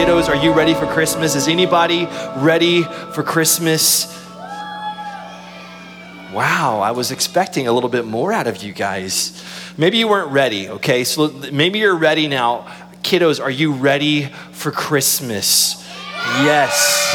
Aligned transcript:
Kiddos, 0.00 0.30
are 0.30 0.36
you 0.36 0.54
ready 0.54 0.72
for 0.72 0.86
Christmas? 0.86 1.36
Is 1.36 1.46
anybody 1.46 2.06
ready 2.36 2.84
for 2.84 3.22
Christmas? 3.22 4.06
Wow, 6.32 6.80
I 6.80 6.92
was 6.92 7.10
expecting 7.10 7.68
a 7.68 7.72
little 7.72 7.90
bit 7.90 8.06
more 8.06 8.32
out 8.32 8.46
of 8.46 8.62
you 8.62 8.72
guys. 8.72 9.44
Maybe 9.76 9.98
you 9.98 10.08
weren't 10.08 10.32
ready, 10.32 10.70
okay? 10.70 11.04
So 11.04 11.28
maybe 11.52 11.80
you're 11.80 11.98
ready 11.98 12.28
now. 12.28 12.66
Kiddos, 13.02 13.42
are 13.42 13.50
you 13.50 13.74
ready 13.74 14.30
for 14.52 14.70
Christmas? 14.70 15.86
Yes. 16.14 17.14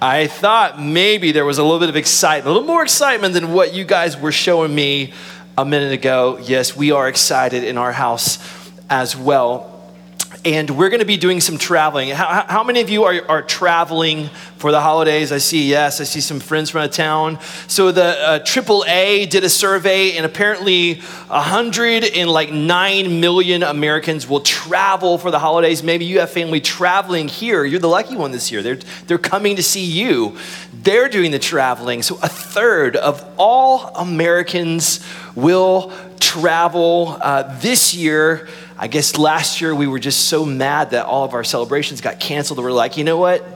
I 0.00 0.28
thought 0.28 0.80
maybe 0.80 1.32
there 1.32 1.44
was 1.44 1.58
a 1.58 1.64
little 1.64 1.80
bit 1.80 1.88
of 1.88 1.96
excitement, 1.96 2.46
a 2.46 2.52
little 2.52 2.68
more 2.68 2.84
excitement 2.84 3.34
than 3.34 3.52
what 3.52 3.74
you 3.74 3.84
guys 3.84 4.16
were 4.16 4.30
showing 4.30 4.72
me 4.72 5.12
a 5.58 5.64
minute 5.64 5.90
ago. 5.90 6.38
Yes, 6.40 6.76
we 6.76 6.92
are 6.92 7.08
excited 7.08 7.64
in 7.64 7.76
our 7.76 7.90
house 7.90 8.38
as 8.88 9.16
well 9.16 9.73
and 10.44 10.68
we're 10.70 10.90
going 10.90 11.00
to 11.00 11.06
be 11.06 11.16
doing 11.16 11.40
some 11.40 11.56
traveling. 11.56 12.10
How, 12.10 12.44
how 12.46 12.62
many 12.62 12.82
of 12.82 12.90
you 12.90 13.04
are, 13.04 13.14
are 13.28 13.42
traveling 13.42 14.28
for 14.58 14.70
the 14.70 14.80
holidays? 14.80 15.32
I 15.32 15.38
see, 15.38 15.68
yes, 15.68 16.02
I 16.02 16.04
see 16.04 16.20
some 16.20 16.38
friends 16.38 16.70
from 16.70 16.82
out 16.82 16.90
of 16.90 16.94
town. 16.94 17.38
So 17.66 17.92
the 17.92 18.04
uh, 18.04 18.38
AAA 18.40 19.30
did 19.30 19.42
a 19.44 19.48
survey, 19.48 20.16
and 20.16 20.26
apparently 20.26 20.96
109 21.28 23.20
million 23.20 23.62
Americans 23.62 24.28
will 24.28 24.40
travel 24.40 25.16
for 25.16 25.30
the 25.30 25.38
holidays. 25.38 25.82
Maybe 25.82 26.04
you 26.04 26.20
have 26.20 26.30
family 26.30 26.60
traveling 26.60 27.28
here. 27.28 27.64
You're 27.64 27.80
the 27.80 27.88
lucky 27.88 28.16
one 28.16 28.30
this 28.30 28.52
year. 28.52 28.62
They're, 28.62 28.78
they're 29.06 29.18
coming 29.18 29.56
to 29.56 29.62
see 29.62 29.84
you. 29.84 30.36
They're 30.74 31.08
doing 31.08 31.30
the 31.30 31.38
traveling. 31.38 32.02
So 32.02 32.16
a 32.16 32.28
third 32.28 32.96
of 32.96 33.24
all 33.38 33.86
Americans 33.96 35.02
will 35.34 35.90
travel 36.20 37.16
uh, 37.20 37.58
this 37.60 37.94
year 37.94 38.48
I 38.76 38.88
guess 38.88 39.16
last 39.16 39.60
year 39.60 39.72
we 39.74 39.86
were 39.86 40.00
just 40.00 40.28
so 40.28 40.44
mad 40.44 40.90
that 40.90 41.06
all 41.06 41.24
of 41.24 41.32
our 41.32 41.44
celebrations 41.44 42.00
got 42.00 42.18
canceled. 42.18 42.58
We're 42.58 42.72
like, 42.72 42.96
you 42.96 43.04
know 43.04 43.18
what? 43.18 43.46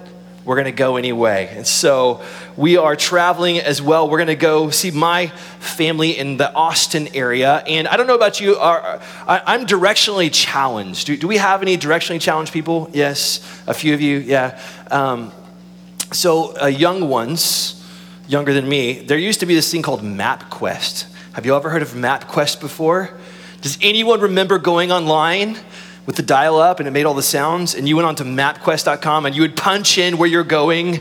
We're 0.44 0.54
going 0.54 0.66
to 0.66 0.72
go 0.72 0.96
anyway. 0.96 1.50
And 1.50 1.66
so 1.66 2.22
we 2.56 2.76
are 2.76 2.94
traveling 2.94 3.58
as 3.58 3.82
well. 3.82 4.08
We're 4.08 4.18
going 4.18 4.28
to 4.28 4.36
go 4.36 4.70
see 4.70 4.92
my 4.92 5.26
family 5.58 6.16
in 6.16 6.36
the 6.36 6.52
Austin 6.54 7.08
area. 7.14 7.56
And 7.66 7.88
I 7.88 7.96
don't 7.96 8.06
know 8.06 8.14
about 8.14 8.40
you, 8.40 8.56
are, 8.56 9.00
I'm 9.26 9.66
directionally 9.66 10.30
challenged. 10.32 11.06
Do, 11.06 11.16
do, 11.16 11.26
we 11.26 11.36
have 11.36 11.62
any 11.62 11.76
directionally 11.76 12.20
challenged 12.20 12.52
people? 12.52 12.88
Yes, 12.92 13.40
a 13.66 13.74
few 13.74 13.94
of 13.94 14.00
you, 14.00 14.18
yeah. 14.18 14.58
Um, 14.90 15.32
so, 16.12 16.56
uh, 16.62 16.66
young 16.66 17.08
ones, 17.08 17.84
younger 18.28 18.54
than 18.54 18.68
me, 18.68 19.00
there 19.00 19.18
used 19.18 19.40
to 19.40 19.46
be 19.46 19.54
this 19.54 19.70
thing 19.70 19.82
called 19.82 20.00
MapQuest. 20.00 21.06
Have 21.32 21.44
you 21.44 21.56
ever 21.56 21.68
heard 21.70 21.82
of 21.82 21.90
MapQuest 21.90 22.60
before? 22.60 23.18
Does 23.60 23.76
anyone 23.82 24.20
remember 24.20 24.58
going 24.58 24.92
online 24.92 25.58
with 26.06 26.14
the 26.14 26.22
dial 26.22 26.58
up 26.58 26.78
and 26.78 26.86
it 26.86 26.92
made 26.92 27.06
all 27.06 27.14
the 27.14 27.24
sounds? 27.24 27.74
And 27.74 27.88
you 27.88 27.96
went 27.96 28.06
on 28.06 28.14
to 28.16 28.24
mapquest.com 28.24 29.26
and 29.26 29.34
you 29.34 29.42
would 29.42 29.56
punch 29.56 29.98
in 29.98 30.16
where 30.16 30.28
you're 30.28 30.44
going. 30.44 31.00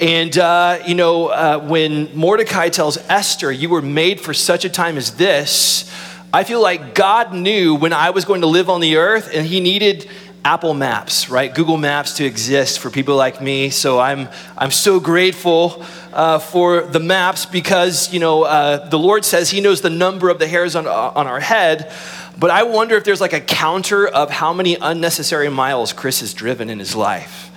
And, 0.00 0.36
uh, 0.38 0.78
you 0.86 0.94
know, 0.94 1.26
uh, 1.26 1.58
when 1.58 2.08
Mordecai 2.16 2.70
tells 2.70 2.96
Esther, 2.96 3.52
you 3.52 3.68
were 3.68 3.82
made 3.82 4.18
for 4.18 4.32
such 4.32 4.64
a 4.64 4.70
time 4.70 4.96
as 4.96 5.16
this, 5.16 5.92
I 6.32 6.44
feel 6.44 6.62
like 6.62 6.94
God 6.94 7.34
knew 7.34 7.74
when 7.74 7.92
I 7.92 8.10
was 8.10 8.24
going 8.24 8.40
to 8.40 8.46
live 8.46 8.70
on 8.70 8.80
the 8.80 8.96
earth 8.96 9.28
and 9.34 9.46
he 9.46 9.60
needed 9.60 10.08
Apple 10.44 10.72
Maps, 10.72 11.28
right? 11.28 11.54
Google 11.54 11.76
Maps 11.76 12.14
to 12.14 12.24
exist 12.24 12.78
for 12.78 12.90
people 12.90 13.16
like 13.16 13.42
me. 13.42 13.68
So 13.70 14.00
I'm, 14.00 14.28
I'm 14.56 14.70
so 14.70 14.98
grateful 14.98 15.84
uh, 16.12 16.38
for 16.38 16.82
the 16.82 17.00
maps 17.00 17.44
because, 17.44 18.12
you 18.12 18.20
know, 18.20 18.44
uh, 18.44 18.88
the 18.88 18.98
Lord 18.98 19.24
says 19.24 19.50
He 19.50 19.60
knows 19.60 19.82
the 19.82 19.90
number 19.90 20.30
of 20.30 20.38
the 20.38 20.48
hairs 20.48 20.76
on, 20.76 20.86
on 20.86 21.26
our 21.26 21.40
head. 21.40 21.92
But 22.38 22.50
I 22.50 22.62
wonder 22.62 22.96
if 22.96 23.04
there's 23.04 23.20
like 23.20 23.34
a 23.34 23.40
counter 23.40 24.08
of 24.08 24.30
how 24.30 24.54
many 24.54 24.76
unnecessary 24.80 25.50
miles 25.50 25.92
Chris 25.92 26.20
has 26.20 26.32
driven 26.32 26.70
in 26.70 26.78
his 26.78 26.96
life. 26.96 27.50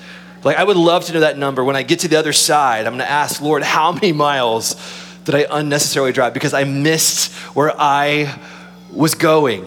Like, 0.43 0.57
I 0.57 0.63
would 0.65 0.75
love 0.75 1.05
to 1.05 1.13
know 1.13 1.21
that 1.21 1.37
number. 1.37 1.63
When 1.63 1.77
I 1.77 1.83
get 1.83 1.99
to 1.99 2.09
the 2.09 2.17
other 2.17 2.33
side, 2.33 2.85
I'm 2.85 2.93
going 2.93 3.05
to 3.05 3.09
ask, 3.09 3.41
Lord, 3.41 3.63
how 3.63 3.93
many 3.93 4.11
miles 4.11 4.75
did 5.23 5.35
I 5.35 5.45
unnecessarily 5.49 6.11
drive 6.11 6.33
because 6.33 6.53
I 6.53 6.65
missed 6.65 7.31
where 7.55 7.73
I 7.79 8.37
was 8.91 9.15
going? 9.15 9.65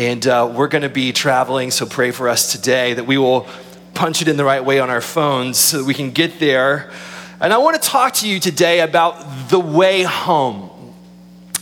And 0.00 0.26
uh, 0.26 0.50
we're 0.56 0.68
going 0.68 0.80
to 0.80 0.88
be 0.88 1.12
traveling, 1.12 1.70
so 1.70 1.84
pray 1.84 2.10
for 2.10 2.26
us 2.26 2.52
today 2.52 2.94
that 2.94 3.04
we 3.04 3.18
will 3.18 3.46
punch 3.92 4.22
it 4.22 4.28
in 4.28 4.38
the 4.38 4.46
right 4.46 4.64
way 4.64 4.80
on 4.80 4.88
our 4.88 5.02
phones 5.02 5.58
so 5.58 5.76
that 5.76 5.84
we 5.84 5.92
can 5.92 6.10
get 6.10 6.40
there. 6.40 6.90
And 7.38 7.52
I 7.52 7.58
want 7.58 7.82
to 7.82 7.86
talk 7.86 8.14
to 8.14 8.26
you 8.26 8.40
today 8.40 8.80
about 8.80 9.50
the 9.50 9.60
way 9.60 10.02
home. 10.02 10.94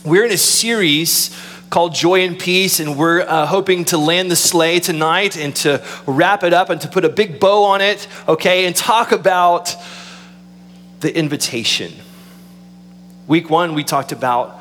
We're 0.05 0.23
in 0.23 0.31
a 0.31 0.37
series 0.37 1.37
called 1.69 1.93
Joy 1.93 2.21
and 2.21 2.39
Peace, 2.39 2.79
and 2.79 2.97
we're 2.97 3.23
uh, 3.23 3.45
hoping 3.45 3.83
to 3.83 3.97
land 3.97 4.31
the 4.31 4.37
sleigh 4.37 4.79
tonight 4.79 5.35
and 5.35 5.53
to 5.57 5.83
wrap 6.07 6.45
it 6.45 6.53
up 6.53 6.69
and 6.69 6.79
to 6.79 6.87
put 6.87 7.03
a 7.03 7.09
big 7.09 7.41
bow 7.41 7.65
on 7.65 7.81
it, 7.81 8.07
okay, 8.25 8.67
and 8.67 8.73
talk 8.73 9.11
about 9.11 9.75
the 11.01 11.13
invitation. 11.13 11.91
Week 13.27 13.49
one, 13.49 13.73
we 13.73 13.83
talked 13.83 14.13
about 14.13 14.58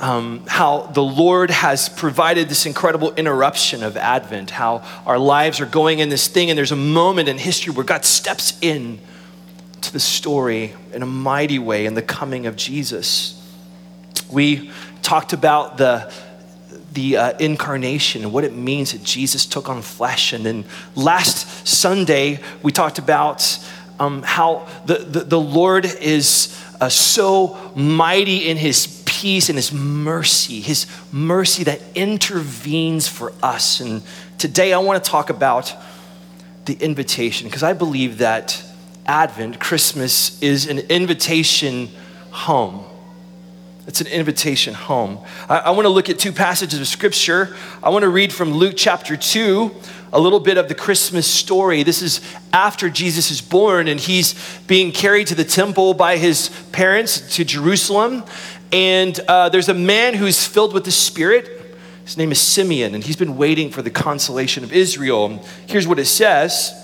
um, 0.00 0.44
how 0.46 0.82
the 0.94 1.02
Lord 1.02 1.50
has 1.50 1.88
provided 1.88 2.48
this 2.48 2.64
incredible 2.64 3.12
interruption 3.14 3.82
of 3.82 3.96
Advent, 3.96 4.50
how 4.50 4.82
our 5.04 5.18
lives 5.18 5.60
are 5.60 5.66
going 5.66 5.98
in 5.98 6.08
this 6.08 6.26
thing, 6.26 6.50
and 6.50 6.56
there's 6.56 6.72
a 6.72 6.76
moment 6.76 7.28
in 7.28 7.36
history 7.36 7.72
where 7.72 7.84
God 7.84 8.04
steps 8.04 8.58
in 8.62 8.98
to 9.82 9.92
the 9.92 10.00
story 10.00 10.74
in 10.92 11.02
a 11.02 11.06
mighty 11.06 11.58
way 11.58 11.86
in 11.86 11.94
the 11.94 12.02
coming 12.02 12.46
of 12.46 12.56
Jesus. 12.56 13.36
We 14.30 14.70
talked 15.02 15.32
about 15.32 15.76
the 15.76 16.12
the 16.92 17.16
uh, 17.16 17.32
incarnation 17.38 18.22
and 18.22 18.32
what 18.32 18.42
it 18.42 18.52
means 18.52 18.92
that 18.92 19.04
Jesus 19.04 19.46
took 19.46 19.68
on 19.68 19.80
flesh. 19.80 20.32
And 20.32 20.44
then 20.44 20.64
last 20.96 21.66
Sunday, 21.66 22.40
we 22.64 22.72
talked 22.72 22.98
about 22.98 23.58
um, 24.00 24.22
how 24.22 24.66
the, 24.86 24.94
the, 24.94 25.20
the, 25.20 25.40
Lord 25.40 25.84
is 25.84 26.58
uh, 26.80 26.88
so 26.88 27.72
mighty 27.76 28.48
in 28.48 28.56
his 28.56 28.99
peace 29.20 29.50
and 29.50 29.58
His 29.58 29.70
mercy, 29.70 30.60
His 30.60 30.86
mercy 31.12 31.64
that 31.64 31.82
intervenes 31.94 33.06
for 33.06 33.34
us. 33.42 33.80
And 33.80 34.02
today 34.38 34.72
I 34.72 34.78
want 34.78 35.02
to 35.02 35.10
talk 35.10 35.28
about 35.28 35.74
the 36.64 36.72
invitation 36.74 37.46
because 37.46 37.62
I 37.62 37.74
believe 37.74 38.18
that 38.18 38.62
Advent, 39.04 39.60
Christmas, 39.60 40.40
is 40.42 40.66
an 40.66 40.78
invitation 40.78 41.90
home. 42.30 42.86
It's 43.86 44.00
an 44.00 44.06
invitation 44.06 44.72
home. 44.72 45.18
I, 45.50 45.58
I 45.58 45.70
want 45.70 45.84
to 45.84 45.90
look 45.90 46.08
at 46.08 46.18
two 46.18 46.32
passages 46.32 46.80
of 46.80 46.86
scripture. 46.86 47.54
I 47.82 47.90
want 47.90 48.04
to 48.04 48.08
read 48.08 48.32
from 48.32 48.52
Luke 48.52 48.74
chapter 48.74 49.16
2, 49.18 49.70
a 50.14 50.20
little 50.20 50.40
bit 50.40 50.56
of 50.56 50.68
the 50.68 50.74
Christmas 50.74 51.26
story. 51.26 51.82
This 51.82 52.00
is 52.00 52.20
after 52.52 52.88
Jesus 52.88 53.30
is 53.30 53.42
born 53.42 53.86
and 53.86 54.00
he's 54.00 54.34
being 54.66 54.92
carried 54.92 55.26
to 55.26 55.34
the 55.34 55.44
temple 55.44 55.92
by 55.92 56.16
his 56.16 56.48
parents 56.72 57.34
to 57.36 57.44
Jerusalem. 57.44 58.24
And 58.72 59.18
uh, 59.26 59.48
there's 59.48 59.68
a 59.68 59.74
man 59.74 60.14
who's 60.14 60.46
filled 60.46 60.72
with 60.72 60.84
the 60.84 60.90
Spirit. 60.90 61.48
His 62.04 62.16
name 62.16 62.32
is 62.32 62.40
Simeon, 62.40 62.94
and 62.94 63.04
he's 63.04 63.16
been 63.16 63.36
waiting 63.36 63.70
for 63.70 63.82
the 63.82 63.90
consolation 63.90 64.64
of 64.64 64.72
Israel. 64.72 65.44
Here's 65.66 65.86
what 65.86 65.98
it 65.98 66.06
says 66.06 66.74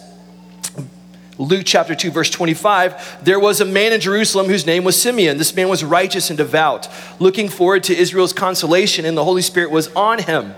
Luke 1.39 1.65
chapter 1.67 1.95
2, 1.95 2.11
verse 2.11 2.31
25. 2.31 3.25
There 3.25 3.39
was 3.39 3.61
a 3.61 3.65
man 3.67 3.93
in 3.93 4.01
Jerusalem 4.01 4.47
whose 4.47 4.65
name 4.65 4.85
was 4.85 5.01
Simeon. 5.01 5.37
This 5.37 5.55
man 5.55 5.69
was 5.69 5.85
righteous 5.85 6.31
and 6.31 6.37
devout, 6.37 6.89
looking 7.19 7.49
forward 7.49 7.85
to 7.85 7.97
Israel's 7.97 8.33
consolation, 8.33 9.05
and 9.05 9.17
the 9.17 9.25
Holy 9.25 9.43
Spirit 9.43 9.71
was 9.71 9.89
on 9.95 10.19
him. 10.21 10.55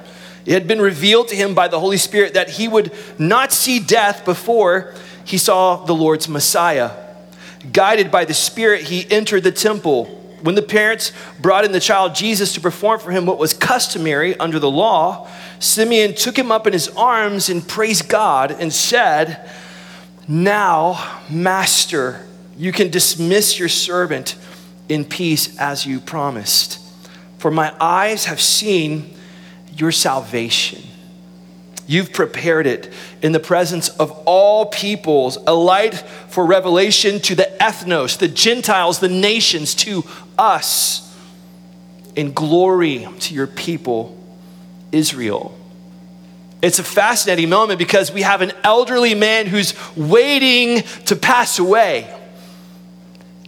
It 0.46 0.52
had 0.52 0.68
been 0.68 0.80
revealed 0.80 1.28
to 1.28 1.36
him 1.36 1.54
by 1.54 1.68
the 1.68 1.80
Holy 1.80 1.96
Spirit 1.96 2.34
that 2.34 2.50
he 2.50 2.68
would 2.68 2.92
not 3.18 3.52
see 3.52 3.80
death 3.80 4.24
before 4.24 4.94
he 5.24 5.36
saw 5.36 5.84
the 5.84 5.94
Lord's 5.94 6.28
Messiah. 6.28 6.92
Guided 7.72 8.10
by 8.10 8.24
the 8.24 8.34
Spirit, 8.34 8.82
he 8.82 9.10
entered 9.10 9.42
the 9.42 9.52
temple. 9.52 10.14
When 10.42 10.54
the 10.54 10.62
parents 10.62 11.12
brought 11.40 11.64
in 11.64 11.72
the 11.72 11.80
child 11.80 12.14
Jesus 12.14 12.52
to 12.54 12.60
perform 12.60 13.00
for 13.00 13.10
him 13.10 13.26
what 13.26 13.38
was 13.38 13.52
customary 13.52 14.38
under 14.38 14.58
the 14.58 14.70
law, 14.70 15.28
Simeon 15.58 16.14
took 16.14 16.38
him 16.38 16.52
up 16.52 16.66
in 16.66 16.72
his 16.72 16.88
arms 16.88 17.48
and 17.48 17.66
praised 17.66 18.08
God 18.08 18.52
and 18.52 18.72
said, 18.72 19.50
Now, 20.26 21.20
Master, 21.30 22.26
you 22.56 22.72
can 22.72 22.90
dismiss 22.90 23.58
your 23.58 23.68
servant 23.68 24.36
in 24.88 25.04
peace 25.04 25.56
as 25.58 25.86
you 25.86 26.00
promised. 26.00 26.80
For 27.38 27.50
my 27.50 27.74
eyes 27.80 28.24
have 28.24 28.40
seen 28.40 29.14
your 29.76 29.92
salvation. 29.92 30.82
You've 31.88 32.12
prepared 32.12 32.66
it 32.66 32.92
in 33.22 33.32
the 33.32 33.40
presence 33.40 33.88
of 33.88 34.10
all 34.26 34.66
peoples, 34.66 35.38
a 35.46 35.54
light 35.54 35.94
for 35.94 36.44
revelation 36.44 37.18
to 37.20 37.34
the 37.34 37.50
ethnos, 37.58 38.18
the 38.18 38.28
Gentiles, 38.28 38.98
the 38.98 39.08
nations, 39.08 39.74
to 39.76 40.04
us, 40.36 41.16
in 42.14 42.34
glory 42.34 43.08
to 43.20 43.32
your 43.32 43.46
people, 43.46 44.22
Israel. 44.92 45.58
It's 46.60 46.78
a 46.78 46.84
fascinating 46.84 47.48
moment 47.48 47.78
because 47.78 48.12
we 48.12 48.20
have 48.20 48.42
an 48.42 48.52
elderly 48.62 49.14
man 49.14 49.46
who's 49.46 49.72
waiting 49.96 50.82
to 51.06 51.16
pass 51.16 51.58
away. 51.58 52.14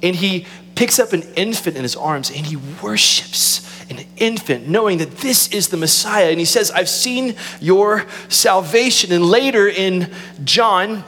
And 0.03 0.17
he 0.17 0.47
picks 0.81 0.99
up 0.99 1.13
an 1.13 1.21
infant 1.37 1.77
in 1.77 1.83
his 1.83 1.95
arms 1.95 2.31
and 2.31 2.47
he 2.47 2.57
worships 2.57 3.85
an 3.91 3.99
infant, 4.17 4.67
knowing 4.67 4.97
that 4.97 5.19
this 5.19 5.47
is 5.49 5.69
the 5.69 5.77
Messiah. 5.77 6.31
And 6.31 6.39
he 6.39 6.47
says, 6.47 6.71
I've 6.71 6.89
seen 6.89 7.35
your 7.61 8.07
salvation. 8.31 9.13
And 9.13 9.27
later 9.27 9.69
in 9.69 10.11
John, 10.43 11.05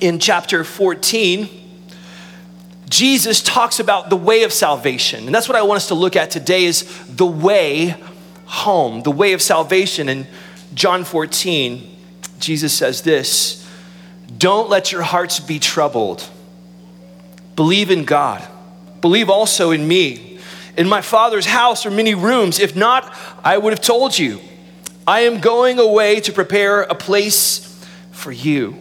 in 0.00 0.18
chapter 0.18 0.64
14, 0.64 1.48
Jesus 2.88 3.40
talks 3.40 3.78
about 3.78 4.10
the 4.10 4.16
way 4.16 4.42
of 4.42 4.52
salvation. 4.52 5.24
And 5.26 5.32
that's 5.32 5.48
what 5.48 5.56
I 5.56 5.62
want 5.62 5.76
us 5.76 5.86
to 5.86 5.94
look 5.94 6.16
at 6.16 6.32
today 6.32 6.64
is 6.64 6.82
the 7.06 7.24
way 7.24 7.94
home, 8.46 9.04
the 9.04 9.12
way 9.12 9.34
of 9.34 9.40
salvation. 9.40 10.08
In 10.08 10.26
John 10.74 11.04
14, 11.04 11.96
Jesus 12.40 12.72
says 12.72 13.02
this 13.02 13.70
Don't 14.36 14.68
let 14.68 14.90
your 14.90 15.02
hearts 15.02 15.38
be 15.38 15.60
troubled. 15.60 16.28
Believe 17.54 17.92
in 17.92 18.04
God. 18.04 18.48
Believe 19.00 19.30
also 19.30 19.70
in 19.70 19.86
me. 19.86 20.38
In 20.76 20.88
my 20.88 21.00
Father's 21.00 21.46
house 21.46 21.84
are 21.86 21.90
many 21.90 22.14
rooms. 22.14 22.58
If 22.58 22.76
not, 22.76 23.14
I 23.44 23.58
would 23.58 23.72
have 23.72 23.80
told 23.80 24.18
you. 24.18 24.40
I 25.06 25.20
am 25.20 25.40
going 25.40 25.78
away 25.78 26.20
to 26.20 26.32
prepare 26.32 26.82
a 26.82 26.94
place 26.94 27.84
for 28.12 28.30
you. 28.30 28.76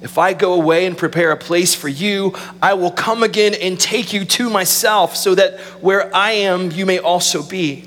If 0.00 0.16
I 0.16 0.32
go 0.32 0.54
away 0.54 0.86
and 0.86 0.96
prepare 0.96 1.30
a 1.30 1.36
place 1.36 1.74
for 1.74 1.88
you, 1.88 2.34
I 2.62 2.72
will 2.74 2.90
come 2.90 3.22
again 3.22 3.54
and 3.54 3.78
take 3.78 4.14
you 4.14 4.24
to 4.24 4.48
myself, 4.48 5.14
so 5.14 5.34
that 5.34 5.60
where 5.82 6.14
I 6.16 6.32
am, 6.32 6.70
you 6.70 6.86
may 6.86 6.98
also 6.98 7.42
be. 7.42 7.84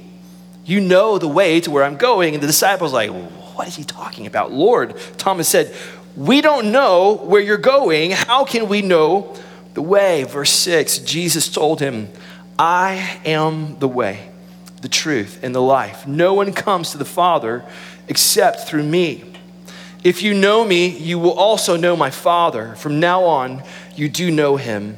You 0.66 0.80
know 0.80 1.18
the 1.18 1.28
way 1.28 1.60
to 1.62 1.72
where 1.72 1.84
I'm 1.84 1.98
going. 1.98 2.36
And 2.36 2.44
the 2.44 2.48
disciples 2.48 2.94
like, 2.94 3.10
what 3.10 3.68
is 3.68 3.76
he 3.76 3.84
talking 3.84 4.28
about? 4.28 4.52
Lord, 4.52 4.96
Thomas 5.18 5.50
said, 5.50 5.76
we 6.16 6.42
don't 6.42 6.72
know 6.72 7.16
where 7.16 7.42
you're 7.42 7.58
going. 7.58 8.12
How 8.12 8.46
can 8.46 8.70
we 8.70 8.84
know 8.84 9.36
the 9.74 9.82
way? 9.82 10.24
Verse 10.24 10.52
6, 10.52 11.00
Jesus 11.00 11.50
told 11.50 11.80
him, 11.80 12.10
I 12.58 13.20
am 13.26 13.80
the 13.80 13.88
way, 13.88 14.30
the 14.82 14.90
truth, 14.90 15.40
and 15.44 15.54
the 15.54 15.62
life. 15.62 16.06
No 16.06 16.34
one 16.34 16.54
comes 16.54 16.92
to 16.92 16.98
the 16.98 17.06
Father 17.06 17.64
except 18.08 18.68
through 18.68 18.84
me. 18.84 19.24
If 20.04 20.22
you 20.22 20.34
know 20.34 20.66
me, 20.66 20.88
you 20.88 21.18
will 21.18 21.34
also 21.34 21.78
know 21.78 21.96
my 21.96 22.10
Father. 22.10 22.76
From 22.76 23.00
now 23.00 23.24
on, 23.24 23.64
you 23.96 24.10
do 24.10 24.30
know 24.30 24.58
him 24.58 24.98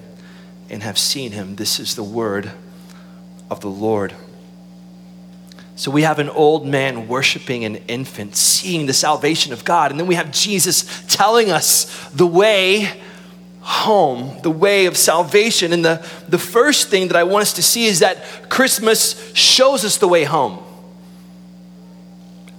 and 0.70 0.82
have 0.84 0.98
seen 0.98 1.32
him. 1.32 1.56
This 1.56 1.80
is 1.80 1.96
the 1.96 2.04
word 2.04 2.52
of 3.50 3.62
the 3.62 3.70
Lord. 3.70 4.14
So 5.76 5.92
we 5.92 6.04
have 6.04 6.20
an 6.20 6.30
old 6.30 6.66
man 6.66 7.08
worshiping 7.08 7.66
an 7.66 7.76
infant, 7.88 8.36
seeing 8.36 8.86
the 8.86 8.94
salvation 8.94 9.54
of 9.54 9.64
God. 9.64 9.92
And 9.92 10.00
then 10.00 10.08
we 10.08 10.16
have 10.16 10.32
Jesus 10.32 11.04
telling 11.08 11.52
us 11.52 12.10
the 12.10 12.26
way 12.26 13.02
home, 13.66 14.40
the 14.44 14.52
way 14.52 14.86
of 14.86 14.96
salvation. 14.96 15.74
And 15.74 15.84
the, 15.84 16.08
the 16.30 16.38
first 16.38 16.90
thing 16.90 17.08
that 17.08 17.18
I 17.18 17.24
want 17.24 17.42
us 17.42 17.54
to 17.54 17.64
see 17.64 17.88
is 17.88 18.00
that 18.00 18.48
Christmas 18.48 19.34
shows 19.34 19.84
us 19.84 19.98
the 19.98 20.08
way 20.08 20.24
home. 20.24 20.60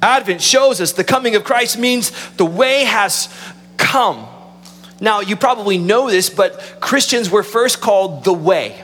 Advent 0.02 0.42
shows 0.42 0.80
us 0.80 0.92
the 0.92 1.04
coming 1.04 1.36
of 1.36 1.44
Christ 1.44 1.78
means 1.78 2.10
the 2.32 2.44
way 2.44 2.82
has 2.84 3.32
come. 3.76 4.26
Now, 5.00 5.20
you 5.20 5.36
probably 5.36 5.78
know 5.78 6.10
this, 6.10 6.28
but 6.28 6.78
Christians 6.80 7.30
were 7.30 7.44
first 7.44 7.80
called 7.80 8.24
the 8.24 8.32
way 8.32 8.82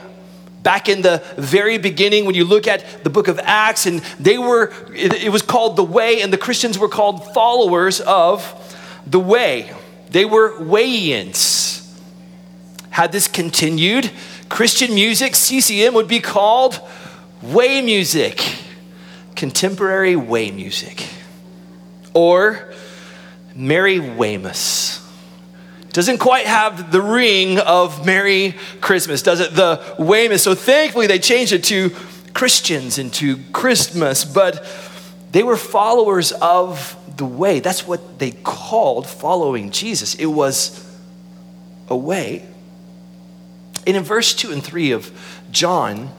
back 0.61 0.87
in 0.87 1.01
the 1.01 1.21
very 1.35 1.77
beginning 1.77 2.23
when 2.23 2.35
you 2.35 2.45
look 2.45 2.67
at 2.67 3.03
the 3.03 3.09
book 3.09 3.27
of 3.27 3.37
acts 3.43 3.85
and 3.85 3.99
they 4.17 4.37
were 4.37 4.71
it, 4.93 5.29
was 5.29 5.41
called 5.41 5.75
the 5.75 5.83
way 5.83 6.21
and 6.21 6.31
the 6.31 6.37
christians 6.37 6.79
were 6.79 6.87
called 6.87 7.33
followers 7.33 7.99
of 7.99 8.41
the 9.05 9.19
way 9.19 9.69
they 10.11 10.23
were 10.23 10.57
wayans 10.59 11.82
had 12.93 13.11
this 13.11 13.27
continued 13.27 14.09
christian 14.49 14.93
music 14.93 15.33
ccm 15.33 15.93
would 15.93 16.07
be 16.07 16.19
called 16.19 16.79
way 17.41 17.81
music 17.81 18.57
contemporary 19.35 20.15
way 20.15 20.51
music 20.51 21.07
or 22.13 22.73
mary 23.55 23.99
weymouth 23.99 24.99
doesn't 25.93 26.17
quite 26.17 26.47
have 26.47 26.91
the 26.91 27.01
ring 27.03 27.59
of 27.59 28.03
Merry 28.03 28.55
Christmas, 28.81 29.21
does 29.21 29.39
it? 29.39 29.53
The 29.53 29.95
Weymouth. 29.99 30.41
So 30.41 30.55
thankfully 30.55 31.05
they 31.05 31.19
changed 31.19 31.53
it 31.53 31.63
to 31.65 31.91
Christians 32.33 32.97
and 32.97 33.13
to 33.13 33.37
Christmas, 33.53 34.25
but 34.25 34.65
they 35.31 35.43
were 35.43 35.55
followers 35.55 36.31
of 36.31 36.97
the 37.15 37.25
way. 37.25 37.59
That's 37.59 37.87
what 37.87 38.17
they 38.17 38.31
called 38.31 39.05
following 39.05 39.69
Jesus. 39.69 40.15
It 40.15 40.25
was 40.25 40.83
a 41.89 41.95
way. 41.95 42.43
And 43.85 43.97
in 43.97 44.03
verse 44.03 44.33
2 44.33 44.51
and 44.51 44.63
3 44.63 44.91
of 44.91 45.11
John, 45.51 46.09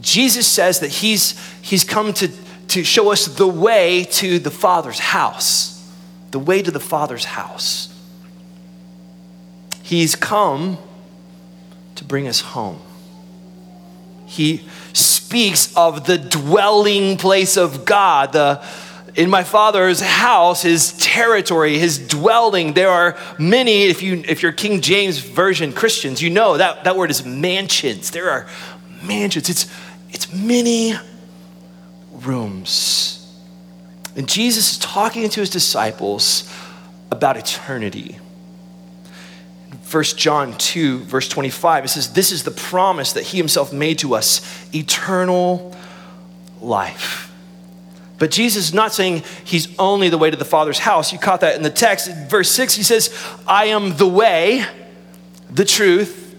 Jesus 0.00 0.46
says 0.46 0.80
that 0.80 0.90
he's, 0.90 1.38
he's 1.60 1.84
come 1.84 2.12
to, 2.14 2.28
to 2.68 2.84
show 2.84 3.12
us 3.12 3.26
the 3.26 3.48
way 3.48 4.04
to 4.04 4.38
the 4.38 4.50
Father's 4.50 4.98
house. 4.98 5.90
The 6.30 6.38
way 6.38 6.62
to 6.62 6.70
the 6.70 6.80
Father's 6.80 7.24
house. 7.24 7.88
He's 9.82 10.14
come 10.14 10.78
to 11.96 12.04
bring 12.04 12.26
us 12.26 12.40
home. 12.40 12.80
He 14.26 14.66
speaks 14.94 15.76
of 15.76 16.06
the 16.06 16.16
dwelling 16.16 17.18
place 17.18 17.56
of 17.56 17.84
God, 17.84 18.32
the 18.32 18.64
in 19.14 19.28
my 19.28 19.44
father's 19.44 20.00
house, 20.00 20.62
his 20.62 20.92
territory, 20.94 21.78
his 21.78 21.98
dwelling. 21.98 22.72
There 22.72 22.88
are 22.88 23.16
many, 23.38 23.84
if 23.84 24.02
you 24.02 24.22
if 24.26 24.42
you're 24.42 24.52
King 24.52 24.80
James 24.80 25.18
Version 25.18 25.72
Christians, 25.72 26.22
you 26.22 26.30
know 26.30 26.56
that, 26.56 26.84
that 26.84 26.96
word 26.96 27.10
is 27.10 27.24
mansions. 27.24 28.10
There 28.10 28.30
are 28.30 28.46
mansions. 29.02 29.50
It's 29.50 29.66
it's 30.10 30.32
many 30.32 30.94
rooms. 32.12 33.18
And 34.14 34.28
Jesus 34.28 34.72
is 34.72 34.78
talking 34.78 35.28
to 35.28 35.40
his 35.40 35.50
disciples 35.50 36.52
about 37.10 37.36
eternity. 37.36 38.18
1 39.90 40.04
John 40.04 40.56
2, 40.56 41.00
verse 41.00 41.28
25, 41.28 41.84
it 41.84 41.88
says, 41.88 42.12
This 42.12 42.32
is 42.32 42.44
the 42.44 42.50
promise 42.50 43.12
that 43.14 43.24
he 43.24 43.36
himself 43.36 43.72
made 43.72 43.98
to 43.98 44.14
us 44.14 44.40
eternal 44.74 45.76
life. 46.60 47.31
But 48.22 48.30
Jesus 48.30 48.66
is 48.66 48.72
not 48.72 48.92
saying 48.92 49.24
he's 49.42 49.76
only 49.80 50.08
the 50.08 50.16
way 50.16 50.30
to 50.30 50.36
the 50.36 50.44
Father's 50.44 50.78
house. 50.78 51.12
You 51.12 51.18
caught 51.18 51.40
that 51.40 51.56
in 51.56 51.64
the 51.64 51.70
text. 51.70 52.06
In 52.06 52.28
verse 52.28 52.52
6, 52.52 52.72
he 52.76 52.84
says, 52.84 53.12
I 53.48 53.64
am 53.64 53.96
the 53.96 54.06
way, 54.06 54.64
the 55.50 55.64
truth, 55.64 56.36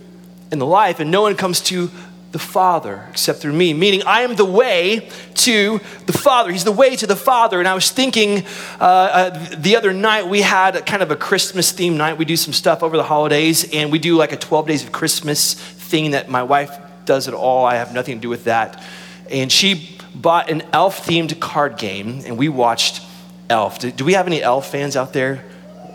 and 0.50 0.62
the 0.62 0.66
life, 0.66 1.02
and 1.02 1.12
no 1.12 1.24
one 1.24 1.36
comes 1.36 1.60
to 1.63 1.92
the 2.32 2.40
Father 2.40 3.06
except 3.10 3.40
through 3.40 3.52
me, 3.52 3.74
meaning 3.74 4.02
I 4.04 4.22
am 4.22 4.38
the 4.38 4.46
way 4.46 5.10
to 5.34 5.82
the 6.06 6.13
Father. 6.13 6.54
He's 6.54 6.63
the 6.63 6.72
way 6.72 6.96
to 6.96 7.06
the 7.06 7.18
Father. 7.18 7.60
And 7.60 7.68
I 7.68 7.74
was 7.74 7.92
thinking 7.92 8.46
uh, 8.80 8.84
uh, 8.84 9.56
the 9.58 9.75
other 9.75 9.92
night, 9.92 10.25
we 10.25 10.40
had 10.40 10.86
kind 10.86 11.04
of 11.04 11.12
a 11.12 11.18
Christmas 11.18 11.74
theme 11.74 11.98
night. 11.98 12.18
We 12.18 12.24
do 12.24 12.38
some 12.38 12.54
stuff 12.54 12.82
over 12.82 12.96
the 12.96 13.04
holidays, 13.04 13.70
and 13.74 13.92
we 13.92 14.00
do 14.00 14.16
like 14.16 14.32
a 14.32 14.38
12 14.38 14.68
days 14.68 14.84
of 14.86 14.94
Christmas 14.94 15.56
thing 15.56 16.12
that 16.12 16.30
my 16.30 16.44
wife 16.44 16.80
does 17.04 17.28
it 17.28 17.34
all. 17.34 17.66
I 17.66 17.75
have 17.75 17.94
nothing 17.94 18.20
to 18.20 18.22
do 18.22 18.30
with 18.30 18.46
that. 18.46 18.82
And 19.30 19.52
she 19.52 20.00
bought 20.15 20.50
an 20.50 20.63
elf 20.72 21.05
themed 21.05 21.39
card 21.39 21.77
game, 21.77 22.22
and 22.25 22.38
we 22.38 22.50
watched 22.50 23.01
Elf. 23.50 23.79
Do, 23.79 23.91
do 23.91 24.05
we 24.05 24.13
have 24.13 24.27
any 24.27 24.41
elf 24.41 24.72
fans 24.72 24.96
out 24.96 25.13
there? 25.13 25.43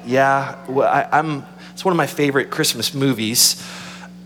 Yeah, 0.04 0.56
well, 0.68 0.88
I, 0.88 1.08
I'm, 1.10 1.44
it's 1.72 1.84
one 1.84 1.92
of 1.92 1.96
my 1.96 2.06
favorite 2.06 2.50
Christmas 2.50 2.94
movies. 2.94 3.62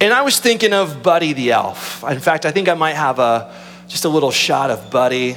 And 0.00 0.12
I 0.12 0.22
was 0.22 0.40
thinking 0.40 0.72
of 0.72 1.02
Buddy 1.02 1.32
the 1.32 1.52
Elf. 1.52 2.04
In 2.04 2.20
fact, 2.20 2.44
I 2.44 2.50
think 2.50 2.68
I 2.68 2.74
might 2.74 2.94
have 2.94 3.18
a 3.18 3.54
just 3.88 4.04
a 4.04 4.08
little 4.08 4.30
shot 4.30 4.70
of 4.70 4.90
Buddy 4.90 5.34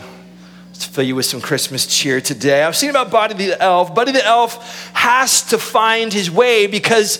to 0.79 0.89
fill 0.89 1.03
you 1.03 1.15
with 1.15 1.25
some 1.25 1.41
Christmas 1.41 1.85
cheer 1.85 2.19
today. 2.19 2.63
I 2.63 2.67
was 2.67 2.79
thinking 2.79 2.95
about 2.99 3.11
Buddy 3.11 3.33
the 3.33 3.61
Elf. 3.61 3.93
Buddy 3.93 4.11
the 4.11 4.25
Elf 4.25 4.91
has 4.93 5.43
to 5.49 5.57
find 5.57 6.11
his 6.11 6.31
way 6.31 6.67
because 6.67 7.19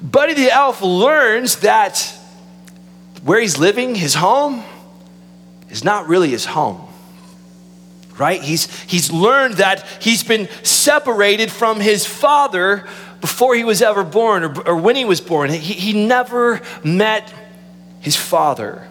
Buddy 0.00 0.34
the 0.34 0.50
Elf 0.50 0.82
learns 0.82 1.56
that 1.56 2.14
where 3.22 3.40
he's 3.40 3.58
living, 3.58 3.94
his 3.94 4.14
home, 4.14 4.62
is 5.70 5.84
not 5.84 6.08
really 6.08 6.30
his 6.30 6.44
home. 6.44 6.84
Right? 8.16 8.42
He's, 8.42 8.68
he's 8.82 9.12
learned 9.12 9.54
that 9.54 9.86
he's 10.00 10.24
been 10.24 10.48
separated 10.64 11.52
from 11.52 11.78
his 11.78 12.04
father 12.04 12.84
before 13.20 13.54
he 13.54 13.64
was 13.64 13.80
ever 13.80 14.02
born 14.02 14.42
or, 14.42 14.68
or 14.68 14.76
when 14.76 14.96
he 14.96 15.04
was 15.04 15.20
born. 15.20 15.50
He, 15.50 15.74
he 15.74 16.06
never 16.06 16.60
met 16.82 17.32
his 18.00 18.16
father. 18.16 18.88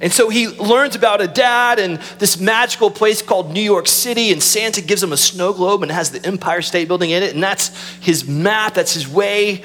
And 0.00 0.12
so 0.12 0.28
he 0.28 0.48
learns 0.48 0.96
about 0.96 1.20
a 1.20 1.26
dad 1.26 1.78
and 1.78 1.98
this 2.18 2.38
magical 2.38 2.90
place 2.90 3.22
called 3.22 3.52
New 3.52 3.62
York 3.62 3.86
City, 3.86 4.32
and 4.32 4.42
Santa 4.42 4.82
gives 4.82 5.02
him 5.02 5.12
a 5.12 5.16
snow 5.16 5.52
globe 5.52 5.82
and 5.82 5.90
has 5.90 6.10
the 6.10 6.24
Empire 6.26 6.62
State 6.62 6.88
Building 6.88 7.10
in 7.10 7.22
it, 7.22 7.32
and 7.32 7.42
that's 7.42 7.68
his 8.00 8.26
map, 8.26 8.74
that's 8.74 8.92
his 8.92 9.08
way 9.08 9.62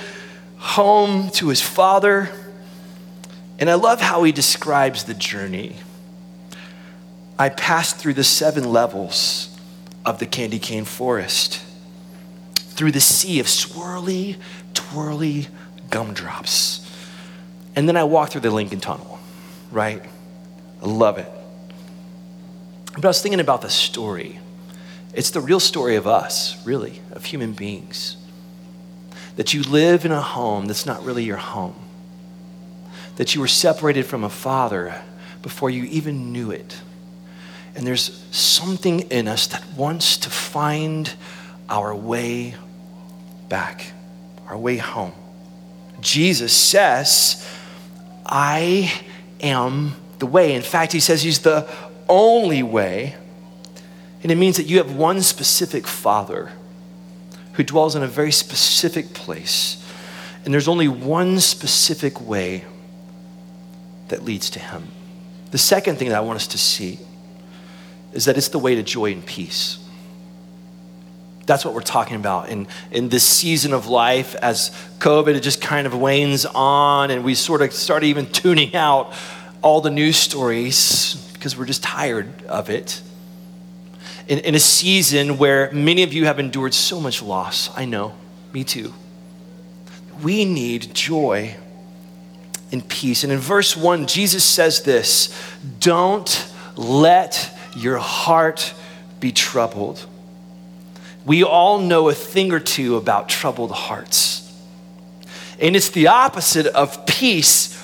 home 0.58 1.30
to 1.32 1.50
his 1.50 1.62
father. 1.62 2.30
And 3.58 3.70
I 3.70 3.74
love 3.74 4.00
how 4.00 4.24
he 4.24 4.32
describes 4.32 5.04
the 5.04 5.14
journey. 5.14 5.76
I 7.40 7.48
passed 7.48 7.96
through 7.96 8.16
the 8.16 8.24
seven 8.26 8.66
levels 8.66 9.58
of 10.06 10.20
the 10.20 10.26
candy 10.26 10.60
cane 10.60 10.84
forest, 10.84 11.64
through 12.54 12.92
the 12.92 13.00
sea 13.00 13.40
of 13.40 13.46
swirly, 13.46 14.36
twirly 14.74 15.48
gumdrops. 15.90 16.86
And 17.78 17.88
then 17.88 17.96
I 17.96 18.04
walked 18.04 18.34
through 18.34 18.42
the 18.42 18.52
Lincoln 18.52 18.82
Tunnel, 18.82 19.20
right? 19.72 20.04
I 20.82 20.86
love 20.86 21.18
it. 21.18 21.32
But 22.96 23.06
I 23.06 23.08
was 23.08 23.22
thinking 23.22 23.40
about 23.40 23.62
the 23.62 23.70
story. 23.70 24.42
It's 25.14 25.30
the 25.30 25.40
real 25.40 25.62
story 25.62 25.96
of 25.96 26.08
us, 26.08 26.62
really, 26.66 27.02
of 27.14 27.24
human 27.24 27.54
beings. 27.54 28.18
That 29.38 29.54
you 29.54 29.64
live 29.64 30.04
in 30.04 30.12
a 30.12 30.20
home 30.20 30.66
that's 30.66 30.86
not 30.86 31.06
really 31.06 31.24
your 31.24 31.38
home. 31.38 31.76
That 33.16 33.34
you 33.34 33.40
were 33.40 33.48
separated 33.48 34.06
from 34.06 34.26
a 34.26 34.30
father 34.30 35.02
before 35.42 35.70
you 35.70 35.86
even 35.86 36.34
knew 36.34 36.52
it. 36.52 36.82
And 37.80 37.88
there's 37.88 38.22
something 38.32 39.00
in 39.10 39.30
us 39.30 39.48
that 39.48 39.66
wants 39.78 40.18
to 40.18 40.30
find 40.30 41.14
our 41.70 41.96
way 41.96 42.56
back, 43.48 43.94
our 44.48 44.58
way 44.58 44.76
home. 44.76 45.14
Jesus 46.02 46.52
says, 46.52 47.48
I 48.26 49.02
am 49.40 49.96
the 50.20 50.26
way. 50.26 50.56
In 50.56 50.62
fact, 50.62 50.92
he 50.92 51.00
says 51.00 51.24
he's 51.24 51.40
the 51.40 51.70
only 52.10 52.64
way. 52.64 53.16
And 54.24 54.30
it 54.34 54.36
means 54.36 54.58
that 54.58 54.66
you 54.66 54.80
have 54.80 54.94
one 54.94 55.22
specific 55.22 55.88
Father 55.88 56.52
who 57.54 57.64
dwells 57.64 57.96
in 57.96 58.04
a 58.04 58.08
very 58.08 58.34
specific 58.34 59.14
place. 59.14 59.82
And 60.44 60.54
there's 60.54 60.68
only 60.68 60.90
one 60.90 61.40
specific 61.40 62.20
way 62.20 62.66
that 64.10 64.26
leads 64.26 64.50
to 64.50 64.60
him. 64.60 64.90
The 65.52 65.58
second 65.58 65.96
thing 65.96 66.10
that 66.10 66.18
I 66.18 66.22
want 66.22 66.36
us 66.36 66.48
to 66.48 66.58
see 66.58 67.00
is 68.14 68.26
that 68.26 68.38
it's 68.38 68.50
the 68.50 68.60
way 68.60 68.76
to 68.76 68.84
joy 68.84 69.12
and 69.12 69.26
peace. 69.26 69.78
That's 71.46 71.66
what 71.66 71.74
we're 71.74 71.82
talking 71.82 72.16
about 72.16 72.50
in, 72.50 72.68
in 72.92 73.10
this 73.10 73.24
season 73.24 73.74
of 73.74 73.88
life 73.88 74.36
as 74.36 74.70
COVID 75.00 75.36
it 75.36 75.40
just 75.40 75.62
kind 75.62 75.88
of 75.88 75.96
wanes 75.96 76.46
on 76.46 77.10
and 77.10 77.24
we 77.24 77.34
sort 77.34 77.62
of 77.64 77.74
start 77.74 78.04
even 78.04 78.28
tuning 78.32 78.76
out 78.76 79.14
all 79.62 79.82
the 79.82 79.90
news 79.90 80.16
stories 80.16 81.16
because 81.34 81.58
we're 81.58 81.66
just 81.66 81.84
tired 81.84 82.46
of 82.46 82.70
it. 82.70 83.02
In, 84.28 84.40
in 84.40 84.54
a 84.54 84.60
season 84.60 85.38
where 85.38 85.72
many 85.72 86.04
of 86.04 86.14
you 86.14 86.26
have 86.26 86.40
endured 86.40 86.74
so 86.74 87.02
much 87.02 87.24
loss, 87.24 87.76
I 87.76 87.86
know, 87.86 88.14
me 88.54 88.64
too. 88.64 88.94
We 90.22 90.46
need 90.46 90.94
joy 90.94 91.56
and 92.72 92.88
peace. 92.88 93.24
And 93.24 93.34
in 93.34 93.40
verse 93.40 93.76
1, 93.76 94.06
Jesus 94.06 94.44
says 94.44 94.84
this 94.84 95.34
Don't 95.80 96.48
let 96.76 97.58
your 97.80 97.98
heart 97.98 98.74
be 99.20 99.32
troubled. 99.32 100.06
We 101.26 101.44
all 101.44 101.80
know 101.80 102.10
a 102.10 102.14
thing 102.14 102.52
or 102.52 102.60
two 102.60 102.96
about 102.96 103.30
troubled 103.30 103.72
hearts. 103.72 104.46
And 105.60 105.76
it's 105.76 105.90
the 105.90 106.08
opposite 106.08 106.68
of 106.68 107.06
peace 107.06 107.76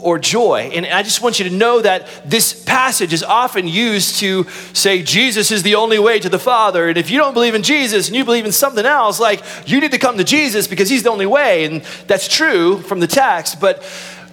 or 0.00 0.18
joy. 0.18 0.70
And 0.74 0.86
I 0.86 1.02
just 1.02 1.22
want 1.22 1.38
you 1.38 1.48
to 1.48 1.54
know 1.54 1.80
that 1.80 2.06
this 2.24 2.64
passage 2.64 3.12
is 3.12 3.22
often 3.22 3.66
used 3.66 4.16
to 4.20 4.44
say 4.72 5.02
Jesus 5.02 5.50
is 5.50 5.62
the 5.62 5.74
only 5.76 5.98
way 5.98 6.18
to 6.20 6.28
the 6.28 6.38
Father. 6.38 6.88
And 6.88 6.98
if 6.98 7.10
you 7.10 7.18
don't 7.18 7.34
believe 7.34 7.54
in 7.54 7.62
Jesus 7.62 8.08
and 8.08 8.16
you 8.16 8.24
believe 8.24 8.44
in 8.44 8.52
something 8.52 8.84
else, 8.84 9.18
like 9.18 9.42
you 9.66 9.80
need 9.80 9.92
to 9.92 9.98
come 9.98 10.18
to 10.18 10.24
Jesus 10.24 10.68
because 10.68 10.90
he's 10.90 11.02
the 11.02 11.10
only 11.10 11.26
way. 11.26 11.64
And 11.64 11.82
that's 12.06 12.28
true 12.28 12.78
from 12.82 13.00
the 13.00 13.06
text. 13.06 13.60
But 13.60 13.82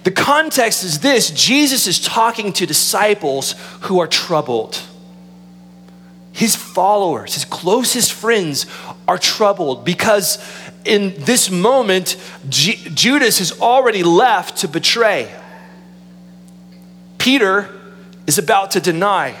the 0.04 0.10
context 0.10 0.84
is 0.84 1.00
this 1.00 1.30
Jesus 1.30 1.86
is 1.86 1.98
talking 1.98 2.52
to 2.54 2.66
disciples 2.66 3.54
who 3.82 3.98
are 4.00 4.06
troubled. 4.06 4.80
His 6.34 6.56
followers, 6.56 7.34
his 7.34 7.44
closest 7.44 8.12
friends, 8.12 8.66
are 9.06 9.18
troubled 9.18 9.84
because 9.84 10.44
in 10.84 11.14
this 11.16 11.48
moment, 11.48 12.16
G- 12.48 12.74
Judas 12.92 13.38
has 13.38 13.60
already 13.60 14.02
left 14.02 14.58
to 14.58 14.68
betray. 14.68 15.32
Peter 17.18 17.68
is 18.26 18.36
about 18.36 18.72
to 18.72 18.80
deny. 18.80 19.36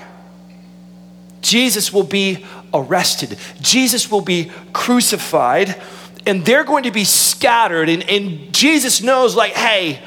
Jesus 1.42 1.92
will 1.92 2.04
be 2.04 2.46
arrested, 2.72 3.38
Jesus 3.60 4.08
will 4.08 4.20
be 4.20 4.52
crucified, 4.72 5.82
and 6.28 6.46
they're 6.46 6.62
going 6.62 6.84
to 6.84 6.92
be 6.92 7.04
scattered. 7.04 7.88
And, 7.88 8.08
and 8.08 8.54
Jesus 8.54 9.02
knows, 9.02 9.34
like, 9.34 9.52
hey, 9.54 10.00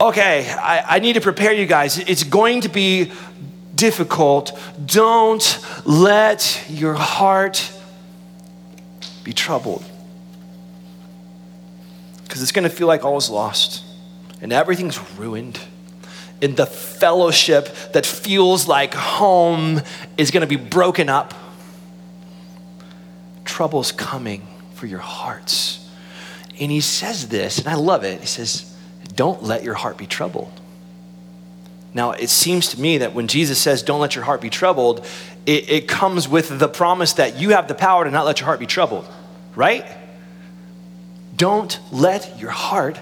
okay, 0.00 0.50
I, 0.50 0.96
I 0.96 0.98
need 0.98 1.12
to 1.12 1.20
prepare 1.20 1.52
you 1.52 1.64
guys. 1.64 1.96
It's 1.96 2.24
going 2.24 2.62
to 2.62 2.68
be 2.68 3.12
difficult. 3.78 4.58
Don't 4.84 5.58
let 5.86 6.66
your 6.68 6.94
heart 6.94 7.72
be 9.24 9.32
troubled. 9.32 9.84
Because 12.24 12.42
it's 12.42 12.52
going 12.52 12.68
to 12.68 12.74
feel 12.74 12.86
like 12.86 13.04
all 13.04 13.16
is 13.16 13.30
lost 13.30 13.84
and 14.42 14.52
everything's 14.52 14.98
ruined 15.18 15.58
And 16.40 16.56
the 16.56 16.66
fellowship 16.66 17.74
that 17.92 18.06
feels 18.06 18.68
like 18.68 18.94
home 18.94 19.80
is 20.16 20.30
going 20.30 20.42
to 20.42 20.46
be 20.46 20.56
broken 20.56 21.08
up. 21.08 21.34
Trouble's 23.44 23.90
coming 23.90 24.46
for 24.74 24.86
your 24.86 25.00
hearts. 25.00 25.90
And 26.60 26.70
he 26.70 26.80
says 26.80 27.28
this, 27.28 27.58
and 27.58 27.68
I 27.68 27.74
love 27.74 28.04
it. 28.04 28.20
He 28.20 28.26
says, 28.26 28.72
Don't 29.14 29.42
let 29.42 29.64
your 29.64 29.74
heart 29.74 29.98
be 29.98 30.06
troubled. 30.06 30.57
Now, 31.94 32.12
it 32.12 32.28
seems 32.28 32.68
to 32.70 32.80
me 32.80 32.98
that 32.98 33.14
when 33.14 33.28
Jesus 33.28 33.58
says, 33.58 33.82
Don't 33.82 34.00
let 34.00 34.14
your 34.14 34.24
heart 34.24 34.40
be 34.40 34.50
troubled, 34.50 35.06
it, 35.46 35.70
it 35.70 35.88
comes 35.88 36.28
with 36.28 36.58
the 36.58 36.68
promise 36.68 37.14
that 37.14 37.38
you 37.38 37.50
have 37.50 37.68
the 37.68 37.74
power 37.74 38.04
to 38.04 38.10
not 38.10 38.26
let 38.26 38.40
your 38.40 38.46
heart 38.46 38.60
be 38.60 38.66
troubled, 38.66 39.06
right? 39.54 39.86
Don't 41.36 41.78
let 41.90 42.38
your 42.38 42.50
heart 42.50 43.00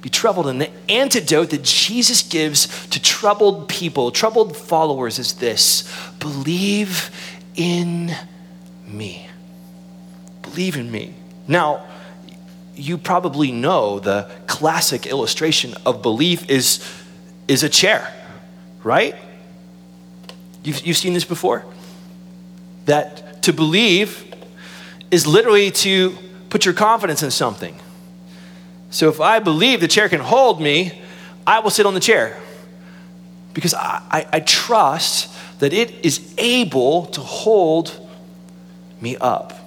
be 0.00 0.08
troubled. 0.08 0.46
And 0.46 0.60
the 0.60 0.70
antidote 0.88 1.50
that 1.50 1.64
Jesus 1.64 2.22
gives 2.22 2.86
to 2.88 3.02
troubled 3.02 3.68
people, 3.68 4.10
troubled 4.10 4.56
followers, 4.56 5.18
is 5.18 5.34
this 5.34 5.90
believe 6.20 7.10
in 7.56 8.14
me. 8.86 9.28
Believe 10.42 10.76
in 10.76 10.90
me. 10.90 11.14
Now, 11.46 11.86
you 12.74 12.96
probably 12.96 13.50
know 13.50 13.98
the 13.98 14.30
classic 14.46 15.06
illustration 15.06 15.74
of 15.84 16.00
belief 16.00 16.48
is, 16.48 16.84
is 17.48 17.62
a 17.62 17.68
chair, 17.68 18.12
right? 18.88 19.14
You've, 20.64 20.84
you've 20.86 20.96
seen 20.96 21.12
this 21.12 21.26
before? 21.26 21.64
That 22.86 23.42
to 23.42 23.52
believe 23.52 24.24
is 25.10 25.26
literally 25.26 25.70
to 25.70 26.16
put 26.48 26.64
your 26.64 26.74
confidence 26.74 27.22
in 27.22 27.30
something. 27.30 27.78
So 28.90 29.10
if 29.10 29.20
I 29.20 29.40
believe 29.40 29.80
the 29.80 29.88
chair 29.88 30.08
can 30.08 30.20
hold 30.20 30.60
me, 30.60 31.02
I 31.46 31.60
will 31.60 31.70
sit 31.70 31.84
on 31.84 31.92
the 31.92 32.00
chair 32.00 32.40
because 33.52 33.74
I, 33.74 34.02
I, 34.10 34.26
I 34.32 34.40
trust 34.40 35.34
that 35.60 35.74
it 35.74 36.04
is 36.04 36.34
able 36.38 37.06
to 37.06 37.20
hold 37.20 37.92
me 39.02 39.16
up. 39.18 39.57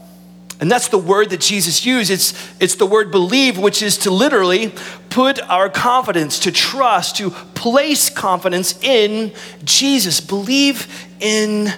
And 0.62 0.72
that's 0.72 0.90
the 0.90 0.98
word 1.00 1.32
that 1.32 1.42
Jesus 1.42 1.86
used. 1.86 2.12
It's, 2.12 2.34
it's 2.60 2.76
the 2.76 2.86
word 2.86 3.10
believe, 3.10 3.58
which 3.58 3.82
is 3.82 3.98
to 4.00 4.12
literally 4.12 4.72
put 5.10 5.42
our 5.50 5.70
confidence, 5.70 6.38
to 6.40 6.52
trust, 6.52 7.18
to 7.18 7.32
place 7.32 8.12
confidence 8.12 8.82
in 8.84 9.34
Jesus. 9.64 10.22
Believe 10.22 10.88
in 11.20 11.74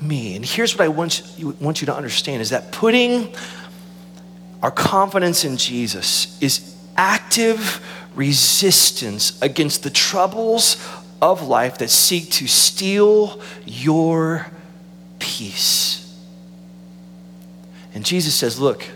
me. 0.00 0.36
And 0.36 0.44
here's 0.44 0.74
what 0.74 0.84
I 0.84 0.88
want 0.88 1.22
you, 1.36 1.50
want 1.60 1.82
you 1.82 1.86
to 1.86 1.94
understand 1.94 2.40
is 2.40 2.50
that 2.50 2.72
putting 2.72 3.34
our 4.62 4.70
confidence 4.70 5.44
in 5.44 5.58
Jesus 5.58 6.40
is 6.40 6.74
active 6.96 7.84
resistance 8.14 9.40
against 9.42 9.82
the 9.82 9.90
troubles 9.90 10.76
of 11.20 11.46
life 11.46 11.76
that 11.78 11.90
seek 11.90 12.30
to 12.30 12.46
steal 12.46 13.40
your 13.66 14.50
peace. 15.18 15.95
And 17.96 18.04
Jesus 18.04 18.34
says, 18.34 18.60
Look, 18.60 18.86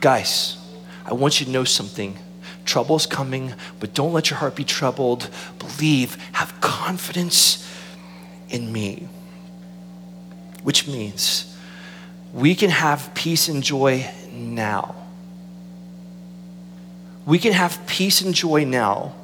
guys, 0.00 0.56
I 1.04 1.12
want 1.12 1.38
you 1.38 1.44
to 1.44 1.52
know 1.52 1.64
something. 1.64 2.16
Trouble's 2.64 3.04
coming, 3.04 3.52
but 3.78 3.92
don't 3.92 4.14
let 4.14 4.30
your 4.30 4.38
heart 4.38 4.56
be 4.56 4.64
troubled. 4.64 5.28
Believe, 5.58 6.14
have 6.32 6.58
confidence 6.62 7.70
in 8.48 8.72
me. 8.72 9.06
Which 10.62 10.88
means 10.88 11.54
we 12.32 12.54
can 12.54 12.70
have 12.70 13.12
peace 13.14 13.48
and 13.48 13.62
joy 13.62 14.10
now. 14.32 14.94
We 17.26 17.38
can 17.38 17.52
have 17.52 17.86
peace 17.86 18.22
and 18.22 18.34
joy 18.34 18.64
now 18.64 19.14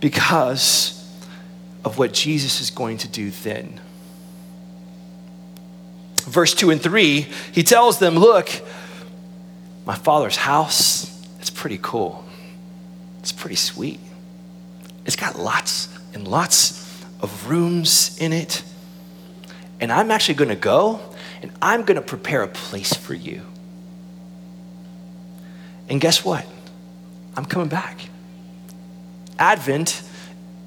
because 0.00 1.02
of 1.82 1.96
what 1.96 2.12
Jesus 2.12 2.60
is 2.60 2.68
going 2.68 2.98
to 2.98 3.08
do 3.08 3.30
then. 3.30 3.80
Verse 6.32 6.54
2 6.54 6.70
and 6.70 6.80
3, 6.80 7.26
he 7.52 7.62
tells 7.62 7.98
them, 7.98 8.14
Look, 8.14 8.48
my 9.84 9.94
father's 9.94 10.36
house, 10.36 11.28
it's 11.38 11.50
pretty 11.50 11.78
cool. 11.82 12.24
It's 13.20 13.32
pretty 13.32 13.56
sweet. 13.56 14.00
It's 15.04 15.14
got 15.14 15.38
lots 15.38 15.90
and 16.14 16.26
lots 16.26 17.04
of 17.20 17.50
rooms 17.50 18.16
in 18.18 18.32
it. 18.32 18.62
And 19.78 19.92
I'm 19.92 20.10
actually 20.10 20.36
going 20.36 20.48
to 20.48 20.56
go 20.56 21.00
and 21.42 21.52
I'm 21.60 21.82
going 21.82 21.96
to 21.96 22.02
prepare 22.02 22.42
a 22.42 22.48
place 22.48 22.94
for 22.94 23.12
you. 23.12 23.42
And 25.90 26.00
guess 26.00 26.24
what? 26.24 26.46
I'm 27.36 27.44
coming 27.44 27.68
back. 27.68 28.00
Advent 29.38 30.02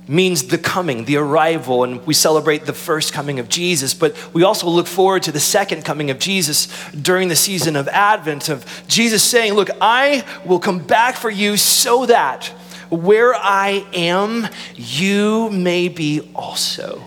means 0.08 0.44
the 0.44 0.58
coming, 0.58 1.06
the 1.06 1.18
arrival, 1.18 1.84
and 1.84 2.06
we 2.06 2.14
celebrate 2.14 2.66
the 2.66 2.74
first 2.74 3.14
coming 3.14 3.40
of 3.40 3.50
Jesus, 3.50 3.94
but 3.94 4.16
we 4.34 4.44
also 4.44 4.68
look 4.70 4.88
forward 4.88 5.24
to 5.24 5.32
the 5.32 5.40
second 5.40 5.84
coming 5.84 6.12
of 6.12 6.20
Jesus 6.20 6.68
during 6.92 7.28
the 7.28 7.36
season 7.36 7.76
of 7.76 7.88
Advent, 7.88 8.50
of 8.50 8.84
Jesus 8.88 9.24
saying, 9.24 9.54
Look, 9.54 9.70
I 9.82 10.24
will 10.46 10.60
come 10.60 10.80
back 10.80 11.16
for 11.16 11.30
you 11.30 11.58
so 11.58 12.06
that 12.06 12.46
where 12.90 13.34
I 13.34 13.86
am, 13.94 14.48
you 14.76 15.50
may 15.50 15.88
be 15.88 16.30
also. 16.36 17.04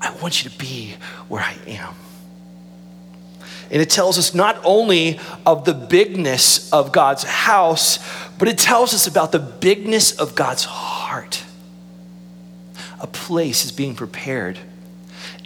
I 0.00 0.10
want 0.20 0.44
you 0.44 0.50
to 0.50 0.58
be 0.58 0.94
where 1.28 1.42
I 1.42 1.56
am. 1.66 1.94
And 3.70 3.80
it 3.80 3.88
tells 3.88 4.18
us 4.18 4.34
not 4.34 4.60
only 4.64 5.18
of 5.46 5.64
the 5.64 5.74
bigness 5.74 6.72
of 6.72 6.92
God's 6.92 7.24
house, 7.24 7.98
but 8.38 8.48
it 8.48 8.58
tells 8.58 8.92
us 8.94 9.06
about 9.06 9.32
the 9.32 9.38
bigness 9.38 10.12
of 10.12 10.34
God's 10.34 10.64
heart. 10.64 11.42
A 13.04 13.06
place 13.06 13.66
is 13.66 13.70
being 13.70 13.94
prepared, 13.94 14.58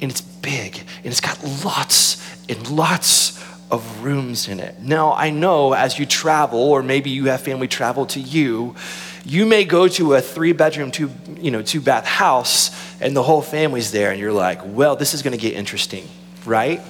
and 0.00 0.12
it's 0.12 0.20
big, 0.20 0.78
and 1.02 1.06
it's 1.06 1.20
got 1.20 1.42
lots 1.64 2.24
and 2.48 2.70
lots 2.70 3.44
of 3.68 4.04
rooms 4.04 4.46
in 4.46 4.60
it. 4.60 4.80
Now, 4.80 5.12
I 5.12 5.30
know 5.30 5.72
as 5.72 5.98
you 5.98 6.06
travel, 6.06 6.60
or 6.60 6.84
maybe 6.84 7.10
you 7.10 7.24
have 7.24 7.40
family 7.40 7.66
travel 7.66 8.06
to 8.06 8.20
you, 8.20 8.76
you 9.24 9.44
may 9.44 9.64
go 9.64 9.88
to 9.88 10.14
a 10.14 10.20
three 10.20 10.52
bedroom, 10.52 10.92
two, 10.92 11.10
you 11.40 11.50
know, 11.50 11.60
two 11.60 11.80
bath 11.80 12.06
house, 12.06 12.70
and 13.00 13.16
the 13.16 13.24
whole 13.24 13.42
family's 13.42 13.90
there, 13.90 14.12
and 14.12 14.20
you're 14.20 14.32
like, 14.32 14.60
well, 14.64 14.94
this 14.94 15.12
is 15.12 15.22
gonna 15.22 15.36
get 15.36 15.54
interesting, 15.54 16.06
right? 16.46 16.80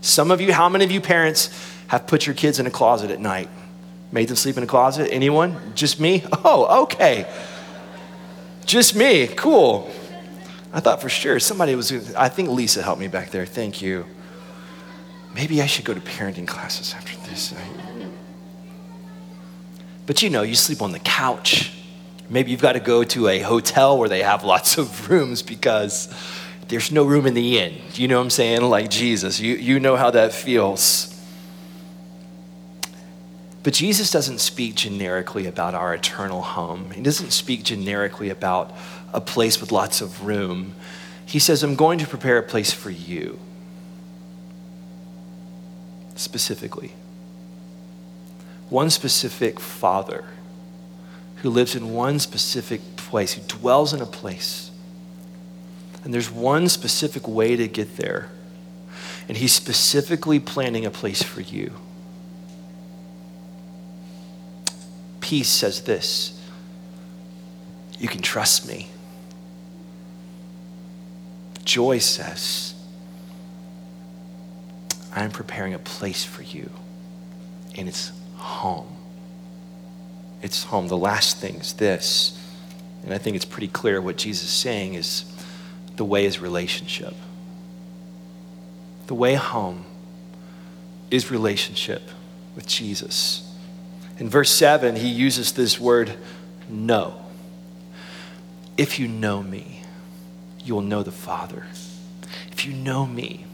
Some 0.00 0.32
of 0.32 0.40
you, 0.40 0.52
how 0.52 0.68
many 0.68 0.84
of 0.84 0.90
you 0.90 1.00
parents 1.00 1.50
have 1.86 2.08
put 2.08 2.26
your 2.26 2.34
kids 2.34 2.58
in 2.58 2.66
a 2.66 2.70
closet 2.70 3.12
at 3.12 3.20
night? 3.20 3.48
Made 4.10 4.26
them 4.26 4.36
sleep 4.36 4.56
in 4.56 4.64
a 4.64 4.66
closet? 4.66 5.08
Anyone? 5.12 5.72
Just 5.76 6.00
me? 6.00 6.24
Oh, 6.44 6.82
okay. 6.82 7.32
Just 8.66 8.96
me. 8.96 9.28
Cool. 9.28 9.88
I 10.72 10.80
thought 10.80 11.00
for 11.00 11.08
sure 11.08 11.40
somebody 11.40 11.74
was, 11.74 12.14
I 12.14 12.28
think 12.28 12.50
Lisa 12.50 12.82
helped 12.82 13.00
me 13.00 13.08
back 13.08 13.30
there. 13.30 13.46
Thank 13.46 13.82
you. 13.82 14.06
Maybe 15.34 15.62
I 15.62 15.66
should 15.66 15.84
go 15.84 15.94
to 15.94 16.00
parenting 16.00 16.46
classes 16.46 16.94
after 16.94 17.16
this. 17.28 17.54
But 20.06 20.22
you 20.22 20.30
know, 20.30 20.42
you 20.42 20.54
sleep 20.54 20.82
on 20.82 20.92
the 20.92 20.98
couch. 20.98 21.72
Maybe 22.28 22.50
you've 22.50 22.62
got 22.62 22.72
to 22.72 22.80
go 22.80 23.04
to 23.04 23.28
a 23.28 23.40
hotel 23.40 23.98
where 23.98 24.08
they 24.08 24.22
have 24.22 24.44
lots 24.44 24.78
of 24.78 25.10
rooms 25.10 25.42
because 25.42 26.12
there's 26.68 26.92
no 26.92 27.04
room 27.04 27.26
in 27.26 27.34
the 27.34 27.58
inn. 27.58 27.76
You 27.94 28.08
know 28.08 28.18
what 28.18 28.24
I'm 28.24 28.30
saying? 28.30 28.62
Like 28.62 28.90
Jesus, 28.90 29.40
you, 29.40 29.54
you 29.54 29.80
know 29.80 29.96
how 29.96 30.10
that 30.10 30.32
feels. 30.32 31.19
But 33.62 33.74
Jesus 33.74 34.10
doesn't 34.10 34.38
speak 34.38 34.74
generically 34.74 35.46
about 35.46 35.74
our 35.74 35.94
eternal 35.94 36.40
home. 36.40 36.92
He 36.92 37.02
doesn't 37.02 37.32
speak 37.32 37.62
generically 37.62 38.30
about 38.30 38.72
a 39.12 39.20
place 39.20 39.60
with 39.60 39.70
lots 39.70 40.00
of 40.00 40.24
room. 40.24 40.74
He 41.26 41.38
says, 41.38 41.62
I'm 41.62 41.76
going 41.76 41.98
to 41.98 42.06
prepare 42.06 42.38
a 42.38 42.42
place 42.42 42.72
for 42.72 42.90
you. 42.90 43.38
Specifically. 46.14 46.92
One 48.70 48.88
specific 48.88 49.60
father 49.60 50.24
who 51.36 51.50
lives 51.50 51.74
in 51.74 51.92
one 51.92 52.18
specific 52.18 52.80
place, 52.96 53.34
who 53.34 53.42
dwells 53.42 53.92
in 53.92 54.00
a 54.00 54.06
place 54.06 54.70
and 56.04 56.14
there's 56.14 56.30
one 56.30 56.68
specific 56.68 57.28
way 57.28 57.56
to 57.56 57.68
get 57.68 57.96
there. 57.96 58.28
And 59.28 59.36
He's 59.36 59.52
specifically 59.52 60.40
planning 60.40 60.86
a 60.86 60.90
place 60.90 61.22
for 61.22 61.40
you. 61.40 61.72
Peace 65.30 65.48
says 65.48 65.82
this 65.82 66.36
You 68.00 68.08
can 68.08 68.20
trust 68.20 68.66
me. 68.66 68.88
Joy 71.64 71.98
says, 71.98 72.74
I 75.14 75.22
am 75.22 75.30
preparing 75.30 75.72
a 75.72 75.78
place 75.78 76.24
for 76.24 76.42
you, 76.42 76.68
and 77.76 77.86
it's 77.86 78.10
home. 78.38 78.96
It's 80.42 80.64
home. 80.64 80.88
The 80.88 80.96
last 80.96 81.36
thing 81.36 81.54
is 81.60 81.74
this, 81.74 82.36
and 83.04 83.14
I 83.14 83.18
think 83.18 83.36
it's 83.36 83.44
pretty 83.44 83.68
clear 83.68 84.00
what 84.00 84.16
Jesus 84.16 84.48
is 84.48 84.50
saying 84.50 84.94
is 84.94 85.32
the 85.94 86.04
way 86.04 86.24
is 86.24 86.40
relationship. 86.40 87.14
The 89.06 89.14
way 89.14 89.34
home 89.34 89.84
is 91.08 91.30
relationship 91.30 92.02
with 92.56 92.66
Jesus. 92.66 93.46
In 94.20 94.28
verse 94.28 94.50
7, 94.50 94.96
he 94.96 95.08
uses 95.08 95.52
this 95.52 95.80
word 95.80 96.12
know. 96.68 97.14
If 98.76 98.98
you 98.98 99.08
know 99.08 99.42
me, 99.42 99.82
you 100.62 100.74
will 100.74 100.82
know 100.82 101.02
the 101.02 101.10
Father. 101.10 101.66
If 102.52 102.66
you 102.66 102.74
know 102.74 103.06
me, 103.06 103.46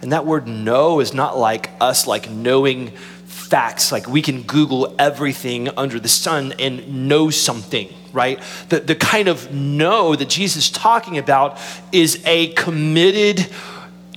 and 0.00 0.12
that 0.12 0.24
word 0.24 0.46
know 0.46 1.00
is 1.00 1.12
not 1.12 1.36
like 1.36 1.70
us 1.80 2.06
like 2.06 2.30
knowing 2.30 2.92
facts, 3.26 3.90
like 3.90 4.08
we 4.08 4.22
can 4.22 4.42
Google 4.42 4.94
everything 4.98 5.68
under 5.76 5.98
the 5.98 6.08
sun 6.08 6.54
and 6.58 7.08
know 7.08 7.28
something 7.28 7.88
right? 8.14 8.40
The, 8.68 8.78
the 8.78 8.94
kind 8.94 9.26
of 9.26 9.52
know 9.52 10.14
that 10.14 10.28
Jesus 10.28 10.66
is 10.66 10.70
talking 10.70 11.18
about 11.18 11.58
is 11.90 12.22
a 12.24 12.52
committed, 12.52 13.44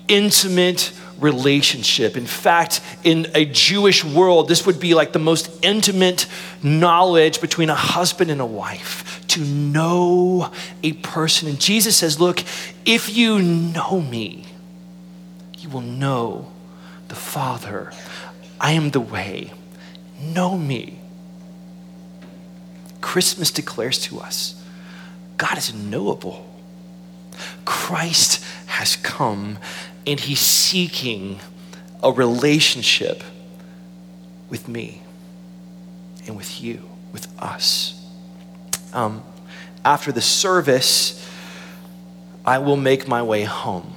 intimate 0.08 0.94
relationship. 1.20 2.16
In 2.18 2.26
fact, 2.26 2.82
in 3.04 3.28
a 3.34 3.46
Jewish 3.46 4.04
world, 4.04 4.48
this 4.48 4.66
would 4.66 4.80
be 4.80 4.94
like 4.94 5.14
the 5.14 5.20
most 5.20 5.50
intimate 5.64 6.28
knowledge 6.62 7.42
between 7.42 7.70
a 7.70 7.76
husband 7.76 8.32
and 8.32 8.42
a 8.42 8.46
wife 8.46 9.26
to 9.30 9.42
know 9.42 10.52
a 10.84 10.94
person. 10.94 11.48
And 11.48 11.60
Jesus 11.60 11.98
says, 11.98 12.20
Look, 12.20 12.44
if 12.86 13.16
you 13.16 13.42
know 13.42 14.02
me, 14.02 14.46
you 15.58 15.70
will 15.70 15.82
know 15.82 16.52
the 17.08 17.16
Father. 17.16 17.92
I 18.60 18.72
am 18.72 18.92
the 18.92 19.00
way. 19.00 19.54
Know 20.20 20.58
me. 20.58 21.00
Christmas 23.02 23.52
declares 23.52 24.00
to 24.00 24.20
us 24.20 24.62
God 25.38 25.58
is 25.58 25.74
knowable. 25.74 26.46
Christ 27.66 28.44
has 28.66 28.96
come 28.96 29.60
and 30.08 30.20
he's 30.20 30.40
seeking 30.40 31.40
a 32.02 32.12
relationship 32.12 33.24
with 34.50 34.70
me 34.70 35.02
and 36.26 36.38
with 36.38 36.62
you, 36.62 36.82
with 37.12 37.28
us. 37.42 37.94
Um, 38.94 39.22
after 39.84 40.14
the 40.14 40.22
service, 40.22 41.30
I 42.46 42.60
will 42.60 42.78
make 42.78 43.08
my 43.08 43.22
way 43.22 43.44
home 43.44 43.97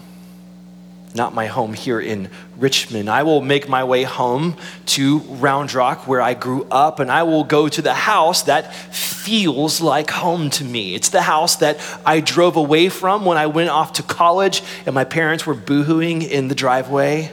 not 1.14 1.34
my 1.34 1.46
home 1.46 1.74
here 1.74 2.00
in 2.00 2.30
Richmond. 2.56 3.10
I 3.10 3.22
will 3.24 3.40
make 3.40 3.68
my 3.68 3.82
way 3.84 4.04
home 4.04 4.56
to 4.86 5.18
Round 5.18 5.72
Rock, 5.74 6.06
where 6.06 6.20
I 6.20 6.34
grew 6.34 6.66
up, 6.70 7.00
and 7.00 7.10
I 7.10 7.24
will 7.24 7.44
go 7.44 7.68
to 7.68 7.82
the 7.82 7.94
house 7.94 8.44
that 8.44 8.74
feels 8.74 9.80
like 9.80 10.10
home 10.10 10.50
to 10.50 10.64
me. 10.64 10.94
It's 10.94 11.08
the 11.08 11.22
house 11.22 11.56
that 11.56 11.80
I 12.06 12.20
drove 12.20 12.56
away 12.56 12.88
from 12.88 13.24
when 13.24 13.38
I 13.38 13.46
went 13.48 13.70
off 13.70 13.94
to 13.94 14.02
college, 14.02 14.62
and 14.86 14.94
my 14.94 15.04
parents 15.04 15.46
were 15.46 15.54
boohooing 15.54 16.28
in 16.28 16.48
the 16.48 16.54
driveway. 16.54 17.32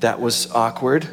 That 0.00 0.20
was 0.20 0.50
awkward. 0.52 1.08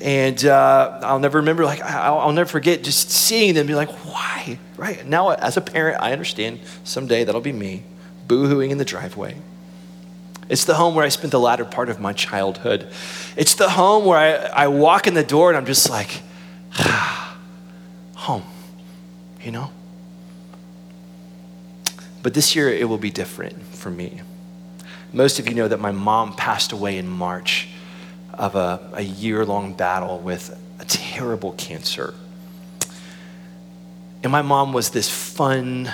And 0.00 0.44
uh, 0.44 1.00
I'll 1.02 1.18
never 1.18 1.38
remember, 1.38 1.64
like, 1.64 1.80
I'll, 1.80 2.18
I'll 2.18 2.32
never 2.32 2.48
forget 2.48 2.84
just 2.84 3.10
seeing 3.10 3.54
them 3.54 3.66
be 3.66 3.74
like, 3.74 3.90
why? 4.06 4.60
Right? 4.76 5.04
Now, 5.04 5.30
as 5.30 5.56
a 5.56 5.60
parent, 5.60 6.00
I 6.00 6.12
understand 6.12 6.60
someday 6.84 7.24
that'll 7.24 7.40
be 7.40 7.52
me 7.52 7.82
boohooing 8.28 8.70
in 8.70 8.78
the 8.78 8.84
driveway. 8.84 9.36
It's 10.48 10.64
the 10.64 10.74
home 10.74 10.94
where 10.94 11.04
I 11.04 11.08
spent 11.08 11.32
the 11.32 11.40
latter 11.40 11.64
part 11.64 11.88
of 11.88 12.00
my 12.00 12.12
childhood. 12.12 12.88
It's 13.36 13.54
the 13.54 13.68
home 13.68 14.04
where 14.06 14.18
I, 14.18 14.64
I 14.64 14.68
walk 14.68 15.06
in 15.06 15.14
the 15.14 15.24
door 15.24 15.50
and 15.50 15.56
I'm 15.56 15.66
just 15.66 15.90
like, 15.90 16.22
ah, 16.74 17.38
home, 18.14 18.44
you 19.42 19.50
know? 19.50 19.70
But 22.22 22.34
this 22.34 22.56
year 22.56 22.68
it 22.68 22.88
will 22.88 22.98
be 22.98 23.10
different 23.10 23.62
for 23.74 23.90
me. 23.90 24.20
Most 25.12 25.38
of 25.38 25.48
you 25.48 25.54
know 25.54 25.68
that 25.68 25.80
my 25.80 25.92
mom 25.92 26.34
passed 26.34 26.72
away 26.72 26.98
in 26.98 27.08
March 27.08 27.68
of 28.34 28.54
a, 28.54 28.90
a 28.94 29.02
year 29.02 29.44
long 29.44 29.72
battle 29.72 30.18
with 30.18 30.58
a 30.78 30.84
terrible 30.84 31.52
cancer. 31.52 32.14
And 34.22 34.32
my 34.32 34.42
mom 34.42 34.72
was 34.72 34.90
this 34.90 35.08
fun, 35.08 35.92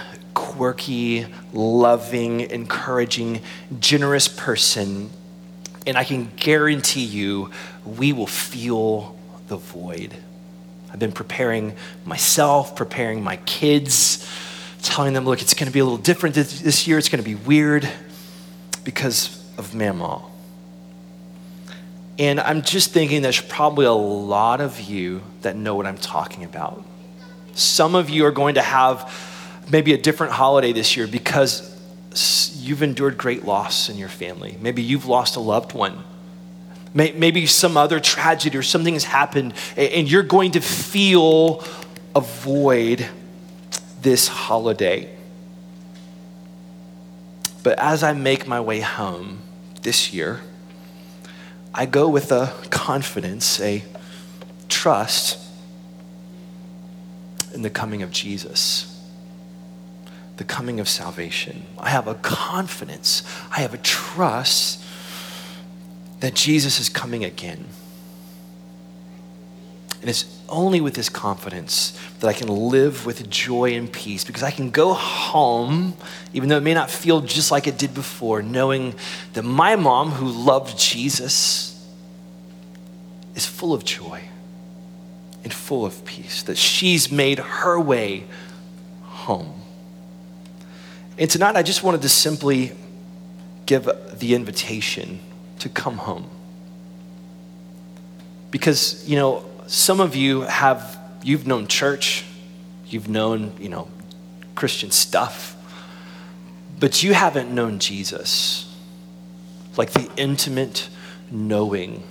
quirky, 0.54 1.26
loving, 1.52 2.40
encouraging, 2.42 3.40
generous 3.80 4.28
person. 4.28 5.10
And 5.84 5.98
I 5.98 6.04
can 6.04 6.30
guarantee 6.36 7.04
you, 7.04 7.50
we 7.84 8.12
will 8.12 8.28
feel 8.28 9.16
the 9.48 9.56
void. 9.56 10.14
I've 10.92 11.00
been 11.00 11.10
preparing 11.10 11.74
myself, 12.04 12.76
preparing 12.76 13.20
my 13.20 13.36
kids, 13.38 14.28
telling 14.80 15.12
them, 15.12 15.24
look, 15.24 15.42
it's 15.42 15.54
going 15.54 15.66
to 15.66 15.72
be 15.72 15.80
a 15.80 15.84
little 15.84 15.98
different 15.98 16.36
this 16.36 16.86
year. 16.86 16.98
It's 16.98 17.08
going 17.08 17.22
to 17.22 17.28
be 17.28 17.34
weird 17.34 17.88
because 18.84 19.44
of 19.58 19.74
Mama. 19.74 20.22
And 22.16 22.38
I'm 22.38 22.62
just 22.62 22.92
thinking 22.92 23.22
there's 23.22 23.40
probably 23.40 23.86
a 23.86 23.92
lot 23.92 24.60
of 24.60 24.80
you 24.80 25.22
that 25.42 25.56
know 25.56 25.74
what 25.74 25.86
I'm 25.86 25.98
talking 25.98 26.44
about. 26.44 26.84
Some 27.54 27.96
of 27.96 28.08
you 28.08 28.24
are 28.26 28.30
going 28.30 28.54
to 28.54 28.62
have 28.62 29.32
maybe 29.70 29.92
a 29.92 29.98
different 29.98 30.32
holiday 30.32 30.72
this 30.72 30.96
year 30.96 31.06
because 31.06 31.70
you've 32.60 32.82
endured 32.82 33.18
great 33.18 33.44
loss 33.44 33.88
in 33.88 33.96
your 33.96 34.08
family. 34.08 34.56
Maybe 34.60 34.82
you've 34.82 35.06
lost 35.06 35.36
a 35.36 35.40
loved 35.40 35.72
one. 35.74 36.04
Maybe 36.94 37.46
some 37.46 37.76
other 37.76 37.98
tragedy 37.98 38.56
or 38.56 38.62
something 38.62 38.94
has 38.94 39.02
happened, 39.02 39.54
and 39.76 40.08
you're 40.08 40.22
going 40.22 40.52
to 40.52 40.60
feel 40.60 41.64
a 42.14 42.20
void 42.20 43.08
this 44.00 44.28
holiday. 44.28 45.10
But 47.64 47.80
as 47.80 48.04
I 48.04 48.12
make 48.12 48.46
my 48.46 48.60
way 48.60 48.78
home 48.78 49.40
this 49.82 50.12
year, 50.12 50.40
I 51.74 51.86
go 51.86 52.08
with 52.08 52.30
a 52.30 52.52
confidence, 52.70 53.60
a 53.60 53.82
trust 54.68 55.40
in 57.52 57.62
the 57.62 57.70
coming 57.70 58.02
of 58.02 58.12
Jesus, 58.12 58.93
the 60.36 60.44
coming 60.44 60.80
of 60.80 60.88
salvation. 60.88 61.64
I 61.78 61.90
have 61.90 62.08
a 62.08 62.14
confidence, 62.14 63.22
I 63.50 63.60
have 63.60 63.74
a 63.74 63.78
trust 63.78 64.82
that 66.20 66.34
Jesus 66.34 66.80
is 66.80 66.88
coming 66.88 67.24
again. 67.24 67.66
And 70.00 70.10
it's 70.10 70.26
only 70.50 70.82
with 70.82 70.94
this 70.94 71.08
confidence 71.08 71.98
that 72.20 72.28
I 72.28 72.34
can 72.34 72.48
live 72.48 73.06
with 73.06 73.30
joy 73.30 73.72
and 73.72 73.90
peace 73.90 74.22
because 74.22 74.42
I 74.42 74.50
can 74.50 74.70
go 74.70 74.92
home, 74.92 75.96
even 76.34 76.48
though 76.50 76.58
it 76.58 76.62
may 76.62 76.74
not 76.74 76.90
feel 76.90 77.22
just 77.22 77.50
like 77.50 77.66
it 77.66 77.78
did 77.78 77.94
before, 77.94 78.42
knowing 78.42 78.94
that 79.32 79.44
my 79.44 79.76
mom, 79.76 80.10
who 80.10 80.26
loved 80.26 80.78
Jesus, 80.78 81.70
is 83.34 83.46
full 83.46 83.72
of 83.72 83.84
joy 83.84 84.22
and 85.42 85.52
full 85.52 85.86
of 85.86 86.04
peace, 86.04 86.42
that 86.42 86.58
she's 86.58 87.10
made 87.10 87.38
her 87.38 87.80
way 87.80 88.24
home. 89.02 89.63
And 91.16 91.30
tonight, 91.30 91.56
I 91.56 91.62
just 91.62 91.82
wanted 91.82 92.02
to 92.02 92.08
simply 92.08 92.72
give 93.66 93.88
the 94.18 94.34
invitation 94.34 95.20
to 95.60 95.68
come 95.68 95.98
home. 95.98 96.28
Because, 98.50 99.08
you 99.08 99.16
know, 99.16 99.44
some 99.66 100.00
of 100.00 100.16
you 100.16 100.42
have, 100.42 100.98
you've 101.22 101.46
known 101.46 101.66
church, 101.66 102.24
you've 102.88 103.08
known, 103.08 103.52
you 103.58 103.68
know, 103.68 103.88
Christian 104.54 104.90
stuff, 104.90 105.56
but 106.78 107.02
you 107.02 107.14
haven't 107.14 107.52
known 107.52 107.78
Jesus. 107.78 108.72
Like 109.76 109.92
the 109.92 110.10
intimate 110.16 110.88
knowing 111.30 112.02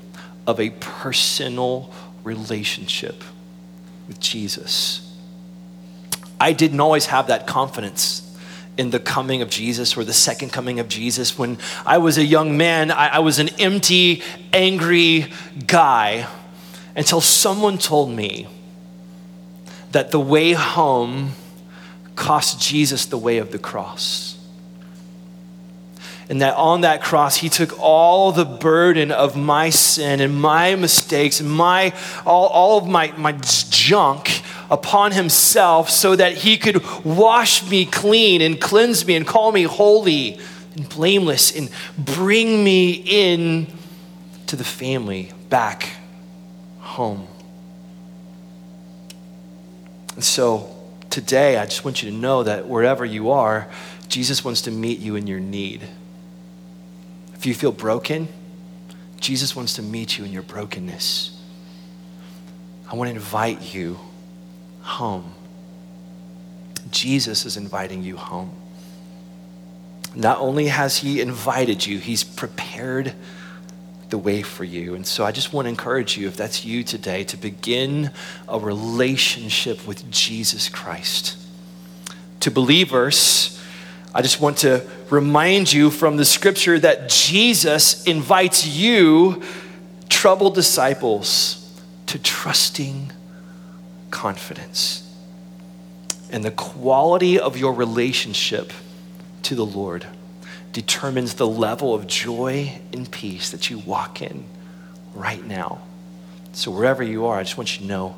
of 0.48 0.60
a 0.60 0.70
personal 0.72 1.94
relationship 2.24 3.24
with 4.08 4.20
Jesus. 4.20 5.14
I 6.40 6.54
didn't 6.54 6.80
always 6.80 7.06
have 7.08 7.28
that 7.28 7.48
confidence 7.48 8.23
in 8.78 8.90
the 8.90 9.00
coming 9.00 9.42
of 9.42 9.50
Jesus 9.50 9.96
or 9.96 10.04
the 10.04 10.14
second 10.14 10.52
coming 10.52 10.80
of 10.80 10.88
Jesus. 10.88 11.38
When 11.38 11.58
I 11.86 11.98
was 12.00 12.18
a 12.18 12.24
young 12.24 12.58
man, 12.58 12.92
I, 12.92 13.08
I 13.16 13.20
was 13.20 13.40
an 13.40 13.50
empty, 13.60 14.22
angry 14.52 15.28
guy 15.68 16.28
until 16.96 17.22
someone 17.22 17.78
told 17.78 18.12
me 18.12 18.48
that 19.92 20.12
the 20.12 20.20
way 20.20 20.54
home 20.54 21.34
cost 22.16 22.62
Jesus 22.62 23.06
the 23.06 23.18
way 23.18 23.38
of 23.38 23.52
the 23.52 23.60
cross. 23.60 24.38
And 26.30 26.42
that 26.42 26.56
on 26.56 26.82
that 26.82 27.02
cross, 27.02 27.36
he 27.36 27.50
took 27.50 27.78
all 27.80 28.32
the 28.32 28.46
burden 28.46 29.12
of 29.12 29.36
my 29.36 29.70
sin 29.70 30.20
and 30.20 30.42
my 30.42 30.74
mistakes 30.76 31.40
and 31.40 31.52
my, 31.52 31.94
all, 32.26 32.48
all 32.48 32.78
of 32.78 32.88
my, 32.88 33.12
my 33.18 33.34
junk 33.70 34.42
upon 34.74 35.12
himself 35.12 35.88
so 35.92 36.16
that 36.16 36.34
he 36.34 36.58
could 36.58 36.84
wash 37.06 37.70
me 37.70 37.86
clean 37.86 38.42
and 38.42 38.60
cleanse 38.60 39.06
me 39.06 39.16
and 39.16 39.28
call 39.28 39.52
me 39.52 39.64
holy 39.64 40.40
and 40.76 40.90
blameless 40.90 41.56
and 41.56 41.70
bring 41.96 42.64
me 42.64 42.92
in 42.92 43.68
to 44.48 44.56
the 44.56 44.64
family 44.64 45.32
back 45.50 45.90
home. 46.80 47.28
And 50.16 50.24
so 50.24 50.76
today, 51.12 51.58
I 51.58 51.66
just 51.66 51.86
want 51.86 52.02
you 52.02 52.10
to 52.10 52.16
know 52.16 52.42
that 52.42 52.68
wherever 52.68 53.06
you 53.06 53.30
are, 53.30 53.70
Jesus 54.08 54.44
wants 54.44 54.64
to 54.64 54.72
meet 54.72 54.98
you 54.98 55.16
in 55.16 55.28
your 55.28 55.40
need. 55.40 55.88
If 57.36 57.46
you 57.46 57.54
feel 57.54 57.72
broken, 57.72 58.28
Jesus 59.20 59.56
wants 59.56 59.76
to 59.76 59.84
meet 59.84 60.18
you 60.18 60.26
in 60.26 60.32
your 60.32 60.42
brokenness. 60.42 61.40
I 62.92 62.96
want 62.96 63.10
to 63.10 63.16
invite 63.16 63.76
you 63.76 64.00
home. 64.84 65.34
Jesus 66.92 67.46
is 67.46 67.58
inviting 67.58 68.04
you 68.04 68.18
home. 68.18 68.52
Not 70.16 70.38
only 70.40 70.68
has 70.68 70.98
he 70.98 71.22
invited 71.22 71.86
you, 71.86 71.98
he's 71.98 72.24
prepared 72.24 73.14
the 74.10 74.18
way 74.18 74.44
for 74.44 74.64
you. 74.64 74.94
And 74.94 75.08
so 75.08 75.26
I 75.26 75.32
just 75.32 75.54
want 75.54 75.66
to 75.66 75.70
encourage 75.70 76.18
you, 76.18 76.28
if 76.28 76.38
that's 76.38 76.64
you 76.64 76.84
today, 76.84 77.24
to 77.26 77.38
begin 77.38 78.12
a 78.48 78.60
relationship 78.60 79.88
with 79.88 80.12
Jesus 80.12 80.70
Christ. 80.70 81.36
To 82.42 82.52
believers, 82.52 83.60
I 84.14 84.22
just 84.22 84.40
want 84.40 84.58
to 84.60 84.88
remind 85.10 85.74
you 85.74 85.90
from 85.90 86.18
the 86.18 86.26
scripture 86.26 86.78
that 86.78 87.10
Jesus 87.10 88.04
invites 88.06 88.68
you, 88.68 89.42
troubled 90.10 90.54
disciples, 90.54 91.82
to 92.06 92.20
trusting 92.20 93.12
confidence. 94.14 95.02
And 96.32 96.46
the 96.46 96.52
quality 96.52 97.38
of 97.40 97.58
your 97.58 97.74
relationship 97.74 98.72
to 99.42 99.56
the 99.56 99.66
Lord 99.66 100.06
determines 100.72 101.34
the 101.34 101.48
level 101.48 101.94
of 101.94 102.08
joy 102.08 102.80
and 102.94 103.12
peace 103.12 103.50
that 103.52 103.70
you 103.70 103.80
walk 103.80 104.22
in 104.22 104.46
right 105.14 105.46
now. 105.46 105.82
So, 106.54 106.72
wherever 106.72 107.04
you 107.04 107.26
are, 107.26 107.40
I 107.40 107.44
just 107.44 107.58
want 107.58 107.74
you 107.74 107.82
to 107.82 107.86
know 107.88 108.16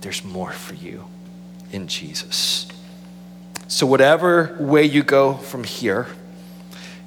there's 0.00 0.24
more 0.24 0.50
for 0.50 0.74
you 0.74 1.04
in 1.70 1.86
Jesus. 1.86 2.66
So, 3.68 3.86
whatever 3.86 4.56
way 4.58 4.84
you 4.84 5.02
go 5.02 5.34
from 5.34 5.64
here, 5.64 6.08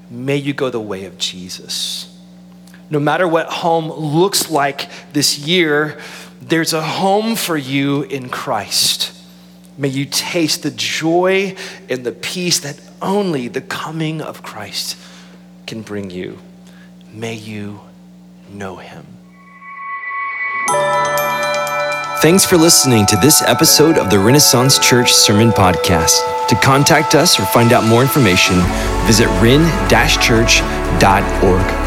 may 0.09 0.37
you 0.37 0.53
go 0.53 0.69
the 0.69 0.79
way 0.79 1.05
of 1.05 1.17
Jesus. 1.17 2.11
No 2.89 2.99
matter 2.99 3.27
what 3.27 3.47
home 3.47 3.91
looks 3.91 4.49
like 4.49 4.89
this 5.11 5.37
year, 5.37 5.97
there's 6.47 6.73
a 6.73 6.81
home 6.81 7.35
for 7.35 7.57
you 7.57 8.03
in 8.03 8.29
Christ. 8.29 9.11
May 9.77 9.89
you 9.89 10.05
taste 10.05 10.63
the 10.63 10.71
joy 10.71 11.55
and 11.89 12.05
the 12.05 12.11
peace 12.11 12.59
that 12.59 12.79
only 13.01 13.47
the 13.47 13.61
coming 13.61 14.21
of 14.21 14.43
Christ 14.43 14.97
can 15.65 15.81
bring 15.81 16.11
you. 16.11 16.37
May 17.11 17.33
you 17.33 17.81
know 18.49 18.77
him. 18.77 19.05
Thanks 22.21 22.45
for 22.45 22.57
listening 22.57 23.05
to 23.07 23.17
this 23.17 23.41
episode 23.41 23.97
of 23.97 24.09
the 24.09 24.19
Renaissance 24.19 24.79
Church 24.79 25.13
Sermon 25.13 25.51
Podcast. 25.51 26.47
To 26.47 26.55
contact 26.55 27.15
us 27.15 27.39
or 27.39 27.45
find 27.45 27.73
out 27.73 27.85
more 27.85 28.01
information, 28.01 28.55
visit 29.05 29.27
ren-church.org. 29.41 31.84